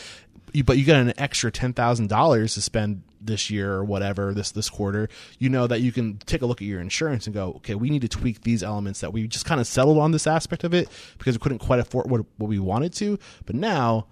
[0.53, 4.33] you, but you got an extra ten thousand dollars to spend this year or whatever
[4.35, 5.09] this this quarter,
[5.39, 7.91] you know that you can take a look at your insurance and go, okay, we
[7.91, 10.75] need to tweak these elements that we just kind of settled on this aspect of
[10.75, 10.89] it
[11.19, 14.07] because we couldn't quite afford what what we wanted to, but now,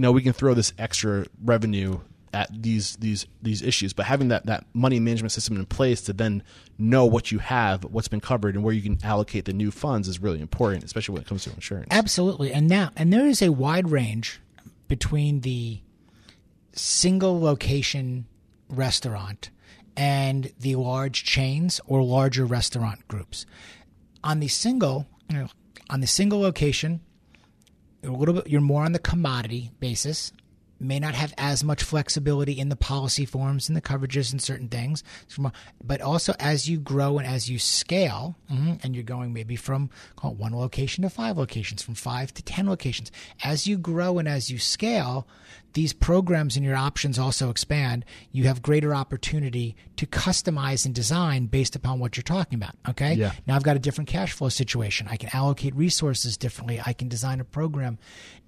[0.00, 2.00] you know, we can throw this extra revenue
[2.32, 6.12] at these these these issues but having that that money management system in place to
[6.12, 6.42] then
[6.78, 10.06] know what you have what's been covered and where you can allocate the new funds
[10.06, 12.50] is really important especially when it comes to insurance Absolutely.
[12.50, 14.40] And now, and there is a wide range
[14.88, 15.80] between the
[16.72, 18.26] single location
[18.70, 19.50] restaurant
[19.96, 23.44] and the large chains or larger restaurant groups.
[24.24, 25.48] On the single, you know,
[25.90, 27.00] on the single location,
[28.02, 30.32] a little bit you're more on the commodity basis
[30.82, 34.68] may not have as much flexibility in the policy forms and the coverages and certain
[34.68, 35.04] things.
[35.84, 39.90] But also as you grow and as you scale mhm, and you're going maybe from
[40.16, 43.12] call one location to five locations from five to ten locations
[43.44, 45.28] as you grow and as you scale
[45.72, 51.46] these programs and your options also expand you have greater opportunity to customize and design
[51.46, 53.32] based upon what you're talking about okay Yeah.
[53.46, 55.06] now I've got a different cash flow situation.
[55.10, 56.80] I can allocate resources differently.
[56.84, 57.98] I can design a program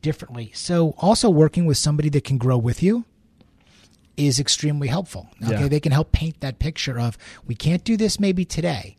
[0.01, 0.51] differently.
[0.55, 3.05] So also working with somebody that can grow with you
[4.16, 5.29] is extremely helpful.
[5.43, 5.53] Okay.
[5.62, 5.68] Yeah.
[5.68, 7.16] They can help paint that picture of
[7.47, 8.97] we can't do this maybe today.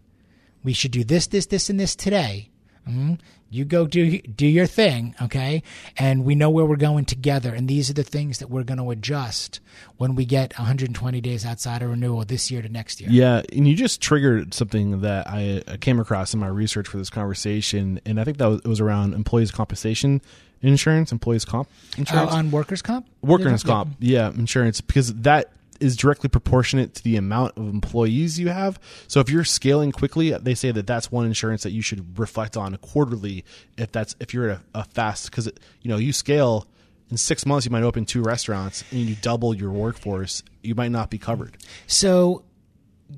[0.64, 2.50] We should do this, this, this, and this today.
[2.88, 3.20] Mhm.
[3.50, 5.62] You go do do your thing, okay?
[5.96, 8.80] And we know where we're going together, and these are the things that we're going
[8.80, 9.60] to adjust
[9.98, 13.10] when we get 120 days outside of renewal this year to next year.
[13.12, 16.98] Yeah, and you just triggered something that I, I came across in my research for
[16.98, 20.20] this conversation, and I think that was, it was around employees' compensation
[20.62, 23.72] insurance, employees' comp Uh, insurance, on workers comp, workers' Yeah.
[23.72, 25.52] comp, yeah, insurance, because that
[25.84, 28.80] is directly proportionate to the amount of employees you have.
[29.08, 32.56] So if you're scaling quickly, they say that that's one insurance that you should reflect
[32.56, 33.44] on quarterly.
[33.78, 35.48] If that's if you're at a, a fast, because
[35.82, 36.68] you know you scale.
[37.12, 40.42] In six months, you might open two restaurants and you double your workforce.
[40.64, 41.58] You might not be covered.
[41.86, 42.44] So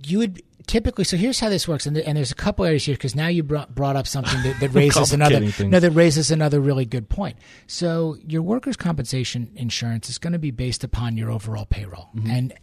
[0.04, 1.04] you would typically.
[1.04, 3.44] So here's how this works, and, and there's a couple areas here because now you
[3.44, 5.72] brought, brought up something that, that raises another things.
[5.72, 7.38] no, that raises another really good point.
[7.68, 12.30] So your workers' compensation insurance is going to be based upon your overall payroll, mm-hmm.
[12.30, 12.54] and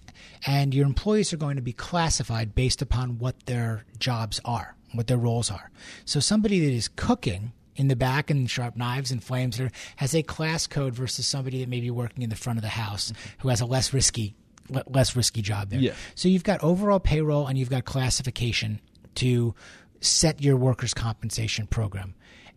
[0.46, 5.06] and your employees are going to be classified based upon what their jobs are, what
[5.06, 5.70] their roles are.
[6.04, 7.52] So somebody that is cooking.
[7.74, 9.58] In the back and sharp knives and flames
[9.96, 12.68] has a class code versus somebody that may be working in the front of the
[12.68, 13.38] house mm-hmm.
[13.38, 14.34] who has a less risky
[14.86, 15.80] less risky job there.
[15.80, 15.94] Yeah.
[16.14, 18.80] So you've got overall payroll and you've got classification
[19.16, 19.54] to
[20.00, 22.14] set your workers' compensation program.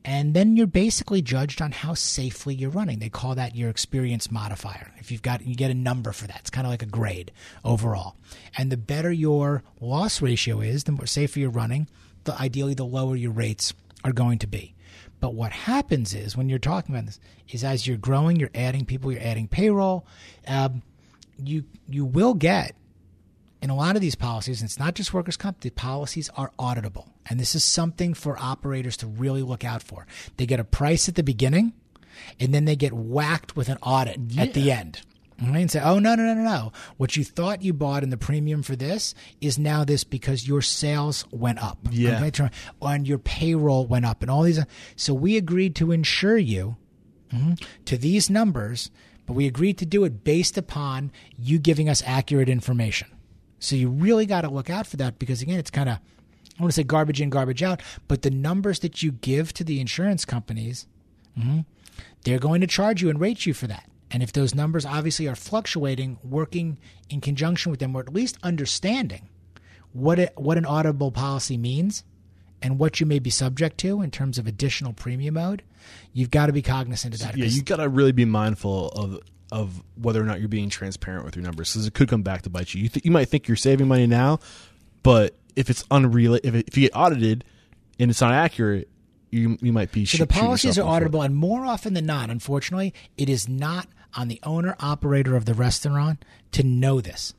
[0.08, 3.00] And then you're basically judged on how safely you're running.
[3.00, 4.92] They call that your experience modifier.
[4.98, 6.42] If you've got, you get a number for that.
[6.42, 7.32] It's kind of like a grade
[7.64, 8.16] overall.
[8.56, 11.88] And the better your loss ratio is, the more safer you're running,
[12.26, 14.76] the ideally the lower your rates are going to be.
[15.20, 18.86] But what happens is when you're talking about this is as you're growing, you're adding
[18.86, 20.06] people, you're adding payroll.
[20.48, 20.84] Um,
[21.38, 22.76] you you will get
[23.62, 26.52] in a lot of these policies, and it's not just workers' comp, the policies are
[26.60, 27.10] auditable.
[27.28, 30.06] And this is something for operators to really look out for.
[30.38, 31.74] They get a price at the beginning,
[32.40, 35.02] and then they get whacked with an audit at the end.
[35.42, 36.72] Right, And say, oh, no, no, no, no, no.
[36.96, 40.62] What you thought you bought in the premium for this is now this because your
[40.62, 41.78] sales went up.
[41.92, 42.24] Yeah.
[42.24, 42.50] Okay?
[42.82, 44.62] And your payroll went up and all these.
[44.96, 46.78] So we agreed to insure you
[47.34, 48.92] mhm, to these numbers,
[49.26, 53.08] but we agreed to do it based upon you giving us accurate information.
[53.60, 56.00] So you really got to look out for that because again, it's kind of
[56.58, 59.64] I want to say garbage in, garbage out, but the numbers that you give to
[59.64, 60.88] the insurance companies,
[61.38, 61.62] mm-hmm,
[62.24, 63.90] they're going to charge you and rate you for that.
[64.10, 66.78] And if those numbers obviously are fluctuating, working
[67.10, 69.28] in conjunction with them, or at least understanding
[69.92, 72.04] what it, what an audible policy means
[72.66, 75.62] and what you may be subject to in terms of additional premium mode,
[76.14, 77.38] you've got to be cognizant of that.
[77.38, 79.20] Yeah, you got to really be mindful of
[79.52, 82.42] of whether or not you're being transparent with your numbers because it could come back
[82.42, 82.82] to bite you.
[82.82, 84.40] You, th- you might think you're saving money now,
[85.04, 87.44] but if it's unreal, if, it, if you get audited
[88.00, 88.90] and it's not accurate,
[89.30, 90.06] you you might be.
[90.06, 94.28] So the policies are auditable, and more often than not, unfortunately, it is not on
[94.28, 97.36] the owner operator of the restaurant to know this.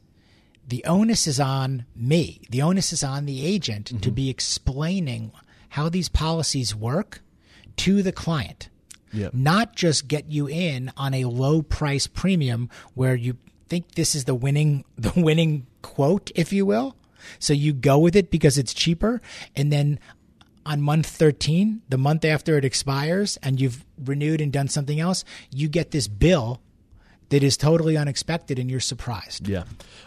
[0.67, 2.41] The onus is on me.
[2.51, 4.01] The onus is on the agent mm-hmm.
[4.01, 5.33] to be explaining
[5.71, 7.21] how these policies work
[7.77, 8.69] to the client.
[9.13, 9.35] Yep.
[9.35, 13.37] Not just get you in on a low price premium where you
[13.69, 16.97] think this is the winning the winning quote, if you will.
[17.39, 19.21] So you go with it because it's cheaper.
[19.55, 19.99] And then
[20.65, 25.25] on month 13, the month after it expires, and you've renewed and done something else,
[25.51, 26.61] you get this bill
[27.29, 29.49] that is totally unexpected and you're surprised.
[29.49, 29.65] Yeah.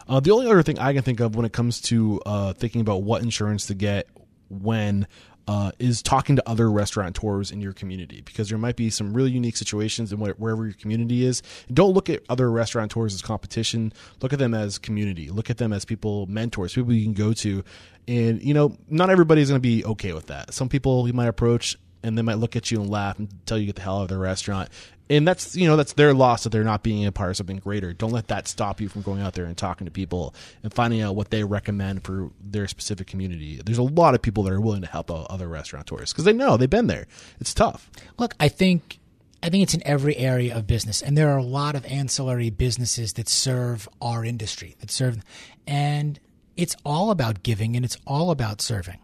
[0.07, 2.81] Uh, the only other thing I can think of when it comes to uh, thinking
[2.81, 4.07] about what insurance to get
[4.49, 5.07] when
[5.47, 9.31] uh, is talking to other restaurateurs in your community because there might be some really
[9.31, 11.41] unique situations in wherever your community is.
[11.73, 13.91] Don't look at other restaurateurs as competition.
[14.21, 15.31] Look at them as community.
[15.31, 17.63] Look at them as people, mentors, people you can go to.
[18.07, 20.53] And, you know, not everybody's going to be okay with that.
[20.53, 23.57] Some people you might approach and they might look at you and laugh and tell
[23.57, 24.69] you get the hell out of their restaurant
[25.09, 27.57] and that's you know that's their loss that they're not being a part of something
[27.57, 27.93] greater.
[27.93, 31.01] Don't let that stop you from going out there and talking to people and finding
[31.01, 33.61] out what they recommend for their specific community.
[33.63, 36.33] There's a lot of people that are willing to help out other restaurateurs because they
[36.33, 37.07] know they've been there.
[37.39, 37.89] It's tough.
[38.17, 38.99] Look, I think
[39.41, 42.49] I think it's in every area of business, and there are a lot of ancillary
[42.49, 45.23] businesses that serve our industry that serve,
[45.65, 46.19] and
[46.55, 48.99] it's all about giving and it's all about serving.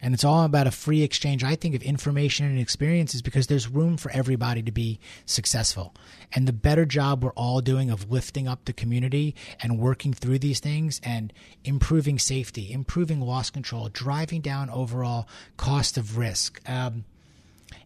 [0.00, 3.68] And it's all about a free exchange, I think, of information and experiences because there's
[3.68, 5.94] room for everybody to be successful.
[6.32, 10.38] And the better job we're all doing of lifting up the community and working through
[10.38, 11.32] these things and
[11.64, 16.60] improving safety, improving loss control, driving down overall cost of risk.
[16.68, 17.04] Um,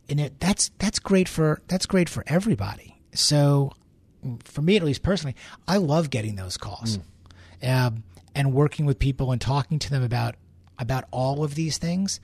[0.09, 3.01] and it, that's that's great for that's great for everybody.
[3.15, 3.73] So,
[4.45, 5.37] for me at least personally,
[5.67, 6.99] I love getting those calls.
[7.63, 7.87] Mm.
[7.87, 8.05] Um,
[8.35, 10.37] and working with people and talking to them about
[10.83, 12.21] about all of these things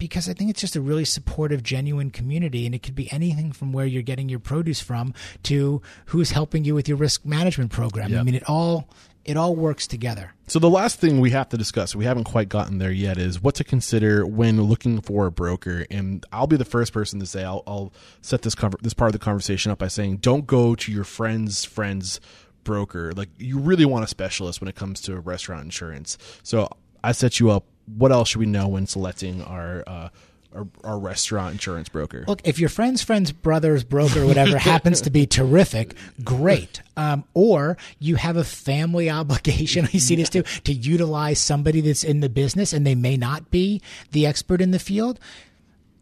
[0.00, 2.66] because I think it's just a really supportive, genuine community.
[2.66, 5.14] And it could be anything from where you're getting your produce from
[5.44, 8.10] to who's helping you with your risk management program.
[8.10, 8.20] Yep.
[8.20, 8.88] I mean, it all.
[9.22, 10.32] It all works together.
[10.46, 13.40] So the last thing we have to discuss, we haven't quite gotten there yet, is
[13.40, 15.86] what to consider when looking for a broker.
[15.90, 17.92] And I'll be the first person to say I'll, I'll
[18.22, 21.04] set this cover, this part of the conversation up by saying, don't go to your
[21.04, 22.18] friend's friend's
[22.64, 23.12] broker.
[23.12, 26.16] Like you really want a specialist when it comes to restaurant insurance.
[26.42, 26.70] So
[27.02, 27.64] I set you up.
[27.96, 30.08] What else should we know when selecting our uh,
[30.54, 32.24] our, our, restaurant insurance broker?
[32.26, 35.94] Look, if your friend's friend's brother's broker, whatever, happens to be terrific,
[36.24, 36.82] great.
[36.96, 39.86] Um, or you have a family obligation.
[39.86, 43.50] I see this too to utilize somebody that's in the business and they may not
[43.50, 43.80] be
[44.12, 45.18] the expert in the field.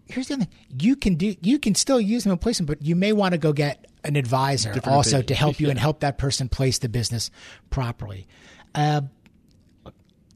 [0.07, 0.49] Here's the thing:
[0.80, 3.38] you can do you can still use them in them, but you may want to
[3.38, 5.26] go get an advisor Different also opinion.
[5.26, 7.30] to help you and help that person place the business
[7.68, 8.26] properly.
[8.74, 9.03] Uh,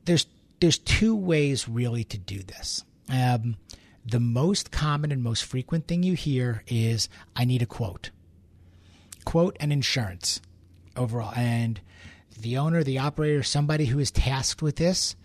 [0.05, 0.27] there's
[0.63, 2.85] there's two ways really to do this.
[3.09, 3.57] Um,
[4.07, 8.11] the most common and most frequent thing you hear is I need a quote.
[9.25, 10.41] Quote and insurance
[10.97, 11.33] overall.
[11.35, 11.81] And
[12.39, 15.17] the owner, the operator, somebody who is tasked with this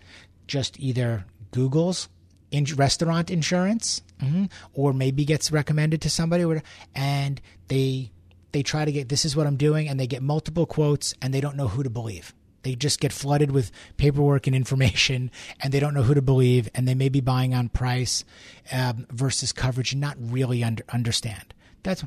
[0.48, 2.08] just either Googles
[2.50, 6.62] in restaurant insurance mm-hmm, or maybe gets recommended to somebody
[6.96, 8.12] and they
[8.54, 11.32] they try to get this is what I'm doing and they get multiple quotes and
[11.32, 12.34] they don't know who to believe.
[12.68, 16.68] They just get flooded with paperwork and information, and they don't know who to believe,
[16.76, 18.26] and they may be buying on price
[18.74, 21.54] um, versus coverage and not really under, understand.
[21.84, 22.04] That's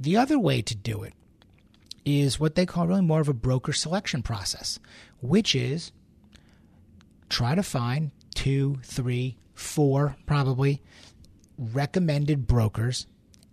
[0.00, 1.12] the other way to do it
[2.04, 4.80] is what they call really more of a broker selection process,
[5.20, 5.92] which is
[7.28, 10.82] try to find two, three, four probably
[11.56, 13.06] recommended brokers,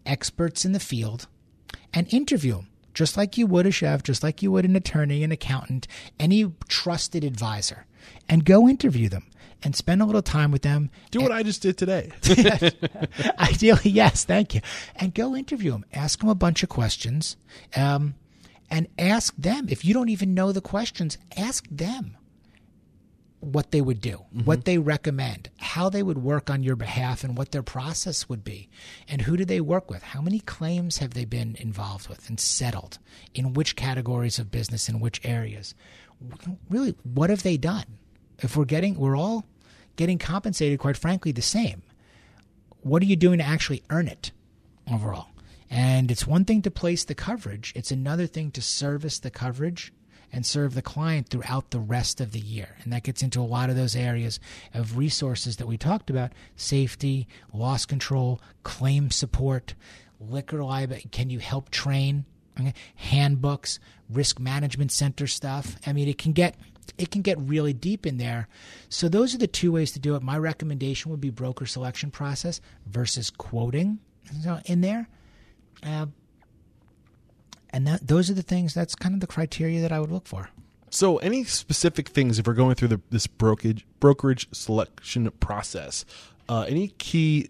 [0.08, 1.28] experts in the field,
[1.94, 5.24] and interview them just like you would a chef, just like you would an attorney,
[5.24, 5.88] an accountant,
[6.20, 7.86] any trusted advisor,
[8.28, 9.26] and go interview them
[9.64, 10.90] and spend a little time with them.
[11.12, 12.12] Do what I just did today.
[13.40, 14.62] Ideally, yes, thank you.
[14.96, 15.86] And go interview them.
[15.94, 17.38] Ask them a bunch of questions,
[17.76, 18.16] um,
[18.70, 21.18] and ask them if you don't even know the questions.
[21.38, 22.18] Ask them
[23.42, 24.46] what they would do, mm-hmm.
[24.46, 28.44] what they recommend, how they would work on your behalf, and what their process would
[28.44, 28.70] be.
[29.08, 30.04] And who do they work with?
[30.04, 33.00] How many claims have they been involved with and settled?
[33.34, 35.76] In which categories of business, in which areas?
[36.70, 37.86] really, what have they done?
[38.40, 39.46] If we're getting, we're all
[39.96, 41.82] getting compensated, quite frankly, the same.
[42.82, 44.32] What are you doing to actually earn it
[44.92, 45.28] overall?
[45.70, 49.94] And it's one thing to place the coverage, it's another thing to service the coverage
[50.32, 52.78] and serve the client throughout the rest of the year.
[52.84, 54.40] And that gets into a lot of those areas
[54.74, 59.74] of resources that we talked about safety, loss control, claim support,
[60.20, 61.10] liquor liability.
[61.10, 62.26] Can you help train?
[62.60, 62.74] Okay.
[62.96, 63.80] Handbooks,
[64.10, 65.78] risk management center stuff.
[65.86, 66.56] I mean, it can get
[66.98, 68.48] it can get really deep in there.
[68.90, 70.22] So those are the two ways to do it.
[70.22, 74.00] My recommendation would be broker selection process versus quoting
[74.66, 75.08] in there.
[75.84, 76.08] Uh,
[77.74, 78.74] and that those are the things.
[78.74, 80.50] That's kind of the criteria that I would look for.
[80.90, 86.06] So, any specific things if we're going through the, this brokerage brokerage selection process?
[86.50, 87.50] Uh, any key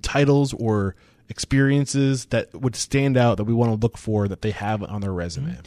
[0.00, 0.96] titles or
[1.28, 5.02] experiences that would stand out that we want to look for that they have on
[5.02, 5.58] their resume?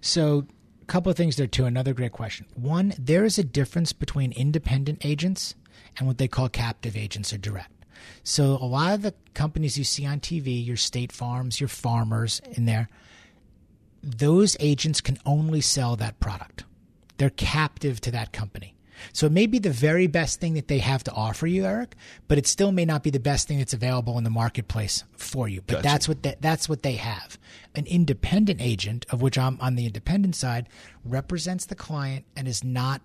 [0.00, 0.46] So,
[0.80, 1.66] a couple of things there too.
[1.66, 2.46] Another great question.
[2.54, 5.54] One, there is a difference between independent agents
[5.98, 7.70] and what they call captive agents or direct.
[8.22, 12.40] So a lot of the companies you see on TV, your state farms, your farmers
[12.52, 12.88] in there,
[14.02, 16.64] those agents can only sell that product.
[17.16, 18.74] They're captive to that company.
[19.12, 21.96] So it may be the very best thing that they have to offer you, Eric,
[22.28, 25.48] but it still may not be the best thing that's available in the marketplace for
[25.48, 25.62] you.
[25.66, 25.82] But gotcha.
[25.82, 27.38] that's what they, that's what they have.
[27.74, 30.68] An independent agent, of which I'm on the independent side,
[31.04, 33.02] represents the client and is not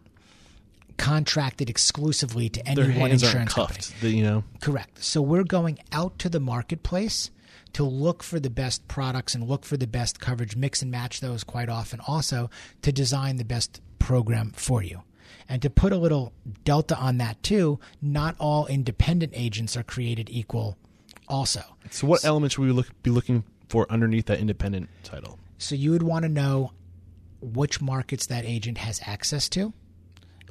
[1.00, 3.80] contracted exclusively to any one insurance company.
[4.02, 5.04] The, you know, correct.
[5.04, 7.32] So we're going out to the marketplace
[7.74, 11.22] to look for the best products and look for the best coverage, mix and match
[11.22, 12.00] those quite often.
[12.06, 12.50] Also
[12.82, 15.02] to design the best program for you.
[15.48, 16.34] And to put a little
[16.64, 20.78] delta on that too, not all independent agents are created equal.
[21.28, 25.40] Also, so what elements would we look, be looking for underneath that independent title?
[25.58, 26.74] So you would want to know
[27.42, 29.74] which markets that agent has access to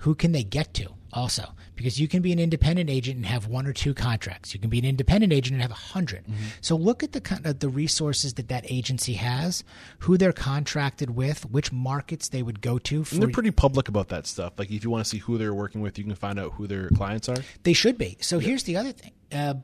[0.00, 1.54] who can they get to also?
[1.74, 4.52] Because you can be an independent agent and have one or two contracts.
[4.52, 6.34] You can be an independent agent and have a 100 mm-hmm.
[6.60, 9.62] so look at the kind of the resources that that agency has
[10.00, 14.08] who they're contracted with which markets they would go to and they're pretty public about
[14.08, 14.54] that stuff.
[14.58, 16.66] Like if you want to see who they're working with you can find out who
[16.66, 17.36] their clients are.
[17.62, 18.16] They should be.
[18.20, 19.12] So here's the other thing.
[19.30, 19.54] Uh,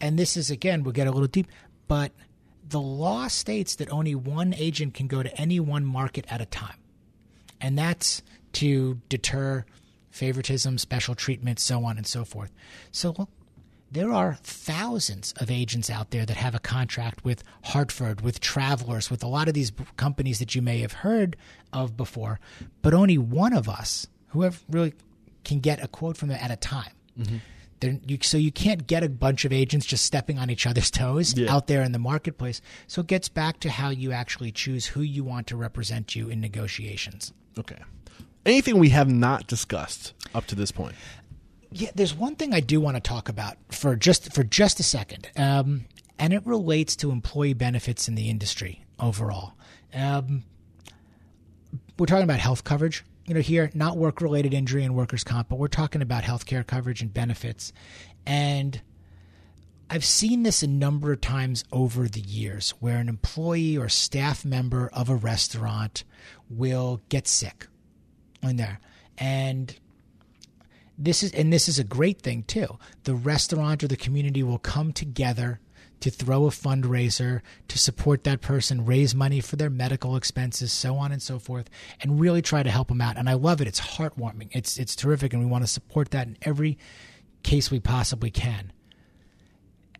[0.00, 1.48] and this is again we'll get a little deep
[1.86, 2.12] but
[2.70, 6.46] the law states that only one agent can go to any one market at a
[6.46, 6.76] time.
[7.60, 8.22] And that's
[8.54, 9.64] to deter
[10.10, 12.52] favoritism, special treatment, so on and so forth.
[12.90, 13.28] So
[13.90, 19.10] there are thousands of agents out there that have a contract with Hartford, with Travelers,
[19.10, 21.36] with a lot of these companies that you may have heard
[21.72, 22.38] of before,
[22.82, 24.94] but only one of us who have really
[25.44, 26.92] can get a quote from them at a time.
[27.18, 27.36] Mm-hmm.
[28.06, 31.36] You, so you can't get a bunch of agents just stepping on each other's toes
[31.36, 31.52] yeah.
[31.52, 32.60] out there in the marketplace.
[32.86, 36.28] So it gets back to how you actually choose who you want to represent you
[36.28, 37.32] in negotiations.
[37.58, 37.78] Okay
[38.46, 40.94] anything we have not discussed up to this point?
[41.72, 44.82] Yeah, there's one thing I do want to talk about for just for just a
[44.82, 45.86] second, um,
[46.18, 49.52] and it relates to employee benefits in the industry overall.
[49.94, 50.42] Um,
[51.98, 55.48] we're talking about health coverage, you know, here not work related injury and workers' comp,
[55.48, 57.72] but we're talking about health care coverage and benefits,
[58.26, 58.80] and
[59.88, 64.44] I've seen this a number of times over the years where an employee or staff
[64.44, 66.04] member of a restaurant
[66.48, 67.66] will get sick
[68.42, 68.80] in there.
[69.18, 69.76] And
[70.98, 72.78] this is and this is a great thing too.
[73.04, 75.60] The restaurant or the community will come together
[76.00, 80.96] to throw a fundraiser to support that person, raise money for their medical expenses, so
[80.96, 81.68] on and so forth,
[82.00, 83.16] and really try to help them out.
[83.18, 83.68] And I love it.
[83.68, 84.48] It's heartwarming.
[84.52, 86.78] It's it's terrific, and we want to support that in every
[87.42, 88.72] case we possibly can.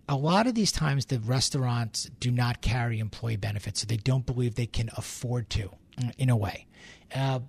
[0.09, 4.26] A lot of these times, the restaurants do not carry employee benefits, so they don't
[4.26, 5.70] believe they can afford to,
[6.18, 6.66] in a way.
[7.14, 7.41] Uh,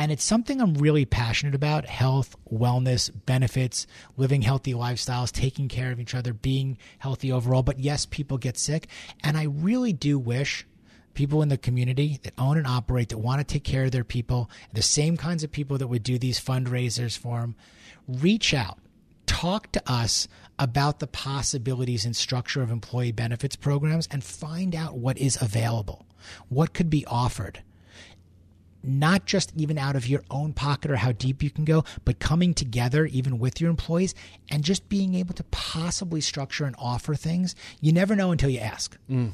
[0.00, 3.86] and it's something I'm really passionate about health, wellness, benefits,
[4.16, 7.62] living healthy lifestyles, taking care of each other, being healthy overall.
[7.62, 8.88] But yes, people get sick.
[9.22, 10.66] And I really do wish
[11.12, 14.02] people in the community that own and operate, that want to take care of their
[14.02, 17.54] people, the same kinds of people that would do these fundraisers for them,
[18.08, 18.78] reach out.
[19.26, 20.28] Talk to us
[20.58, 26.06] about the possibilities and structure of employee benefits programs and find out what is available,
[26.48, 27.62] what could be offered
[28.82, 32.18] not just even out of your own pocket or how deep you can go, but
[32.18, 34.14] coming together even with your employees
[34.50, 37.54] and just being able to possibly structure and offer things.
[37.80, 38.96] You never know until you ask.
[39.10, 39.32] Mm.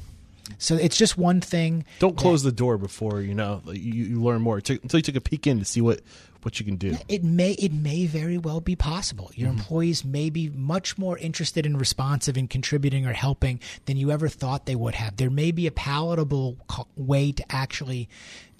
[0.57, 1.85] So it's just one thing.
[1.99, 5.15] Don't close that, the door before you know you, you learn more until you take
[5.15, 6.01] a peek in to see what
[6.47, 6.95] what you can do.
[7.09, 9.31] It may it may very well be possible.
[9.35, 14.11] Your employees may be much more interested and responsive in contributing or helping than you
[14.11, 15.17] ever thought they would have.
[15.17, 18.07] There may be a palatable co- way to actually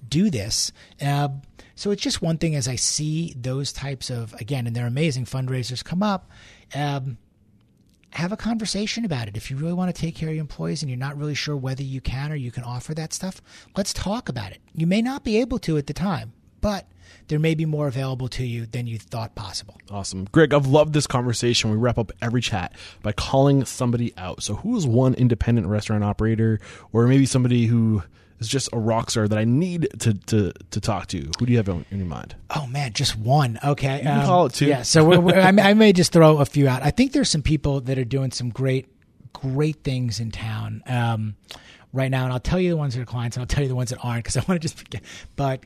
[0.06, 0.70] do this.
[1.00, 1.30] Uh,
[1.76, 5.24] so it's just one thing as I see those types of again, and they're amazing
[5.24, 6.30] fundraisers come up.
[6.74, 7.16] Um,
[8.10, 9.36] have a conversation about it.
[9.36, 11.56] If you really want to take care of your employees and you're not really sure
[11.56, 13.40] whether you can or you can offer that stuff,
[13.76, 14.60] let's talk about it.
[14.74, 16.86] You may not be able to at the time, but
[17.28, 19.78] there may be more available to you than you thought possible.
[19.90, 20.26] Awesome.
[20.32, 21.70] Greg, I've loved this conversation.
[21.70, 24.42] We wrap up every chat by calling somebody out.
[24.42, 26.60] So, who is one independent restaurant operator
[26.92, 28.02] or maybe somebody who
[28.40, 31.30] is just a rock star that I need to, to, to talk to?
[31.38, 32.34] Who do you have in your mind?
[32.54, 33.58] Oh man, just one.
[33.64, 34.66] Okay, you can call it two.
[34.66, 36.82] Yeah, so we're, we're, I, may, I may just throw a few out.
[36.82, 38.88] I think there's some people that are doing some great,
[39.32, 41.36] great things in town um,
[41.92, 43.68] right now, and I'll tell you the ones that are clients, and I'll tell you
[43.68, 45.02] the ones that aren't because I want to just forget.
[45.36, 45.64] But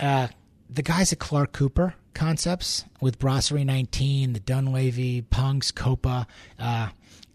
[0.00, 0.28] uh,
[0.70, 6.26] the guys at Clark Cooper Concepts with Brasserie 19, the Dunlavy, Punks, Coppa,
[6.58, 6.88] uh,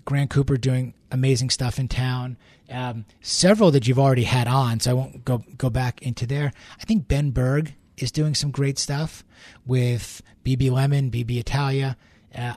[0.06, 2.38] Grant Cooper doing amazing stuff in town.
[2.70, 6.52] Um, several that you've already had on, so I won't go go back into there.
[6.80, 9.24] I think Ben Berg is doing some great stuff
[9.66, 11.96] with BB Lemon, BB Italia.
[12.36, 12.56] Uh,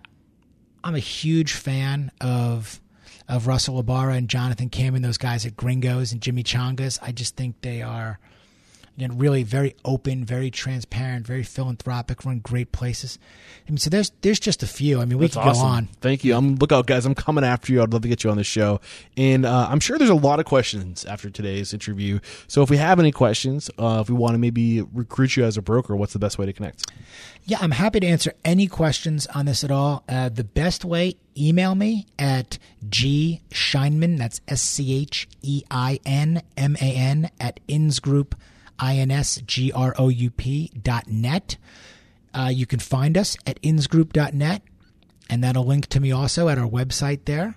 [0.83, 2.81] I'm a huge fan of
[3.29, 6.99] of Russell Ybarra and Jonathan Kim and those guys at Gringos and Jimmy Changas.
[7.03, 8.19] I just think they are
[8.97, 13.19] again really very open, very transparent, very philanthropic, run great places.
[13.67, 15.01] I mean, so there's there's just a few.
[15.01, 15.63] I mean, we That's could awesome.
[15.63, 15.89] go on.
[16.01, 16.35] Thank you.
[16.35, 17.05] I'm look out, guys.
[17.07, 17.83] I'm coming after you.
[17.83, 18.81] I'd love to get you on the show,
[19.17, 22.21] and uh, I'm sure there's a lot of questions after today's interview.
[22.49, 25.57] So if we have any questions, uh, if we want to maybe recruit you as
[25.57, 26.91] a broker, what's the best way to connect?
[27.45, 30.05] Yeah, I'm happy to answer any questions on this at all.
[30.09, 34.19] Uh, the best way, email me at g Scheinman.
[34.19, 37.61] That's S C H E I N M A N at
[38.79, 41.57] insgroup dot net.
[42.35, 44.63] Uh, you can find us at insgroup.net,
[45.31, 47.57] and that'll link to me also at our website there.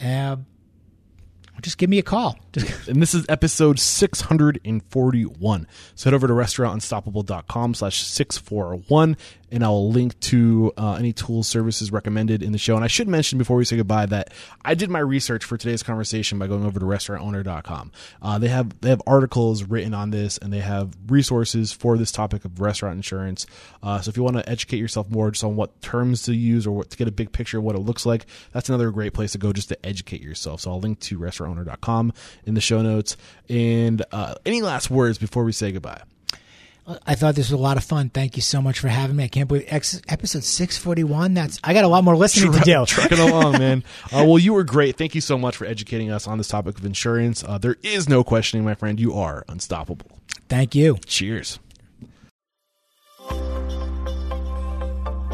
[0.00, 0.36] Uh,
[1.62, 2.38] just give me a call.
[2.88, 9.16] And this is episode 641 so head over to restaurantunstoppable.com slash 641
[9.50, 12.76] and i'll link to uh, any tools services recommended in the show.
[12.76, 14.32] And i should mention before we say goodbye that
[14.64, 17.92] i did my research for today's conversation by going over to restaurantowner.com
[18.22, 22.12] uh, they have they have articles written on this and they have resources for this
[22.12, 23.46] topic of restaurant insurance.
[23.82, 26.66] Uh, so if you want to educate yourself more just on what terms to use
[26.66, 29.12] or what, to get a big picture of what it looks like that's another great
[29.12, 30.60] place to go just to educate yourself.
[30.60, 32.12] So i'll link to restaurantowner.com
[32.48, 33.16] in the show notes.
[33.48, 36.02] And uh, any last words before we say goodbye?
[37.06, 38.08] I thought this was a lot of fun.
[38.08, 39.24] Thank you so much for having me.
[39.24, 41.34] I can't believe ex- episode 641.
[41.34, 42.84] That's I got a lot more listening to do.
[42.86, 43.84] Trucking along, man.
[44.04, 44.96] Uh, well, you were great.
[44.96, 47.44] Thank you so much for educating us on this topic of insurance.
[47.44, 48.98] Uh, there is no questioning, my friend.
[48.98, 50.10] You are unstoppable.
[50.48, 50.96] Thank you.
[51.04, 51.58] Cheers.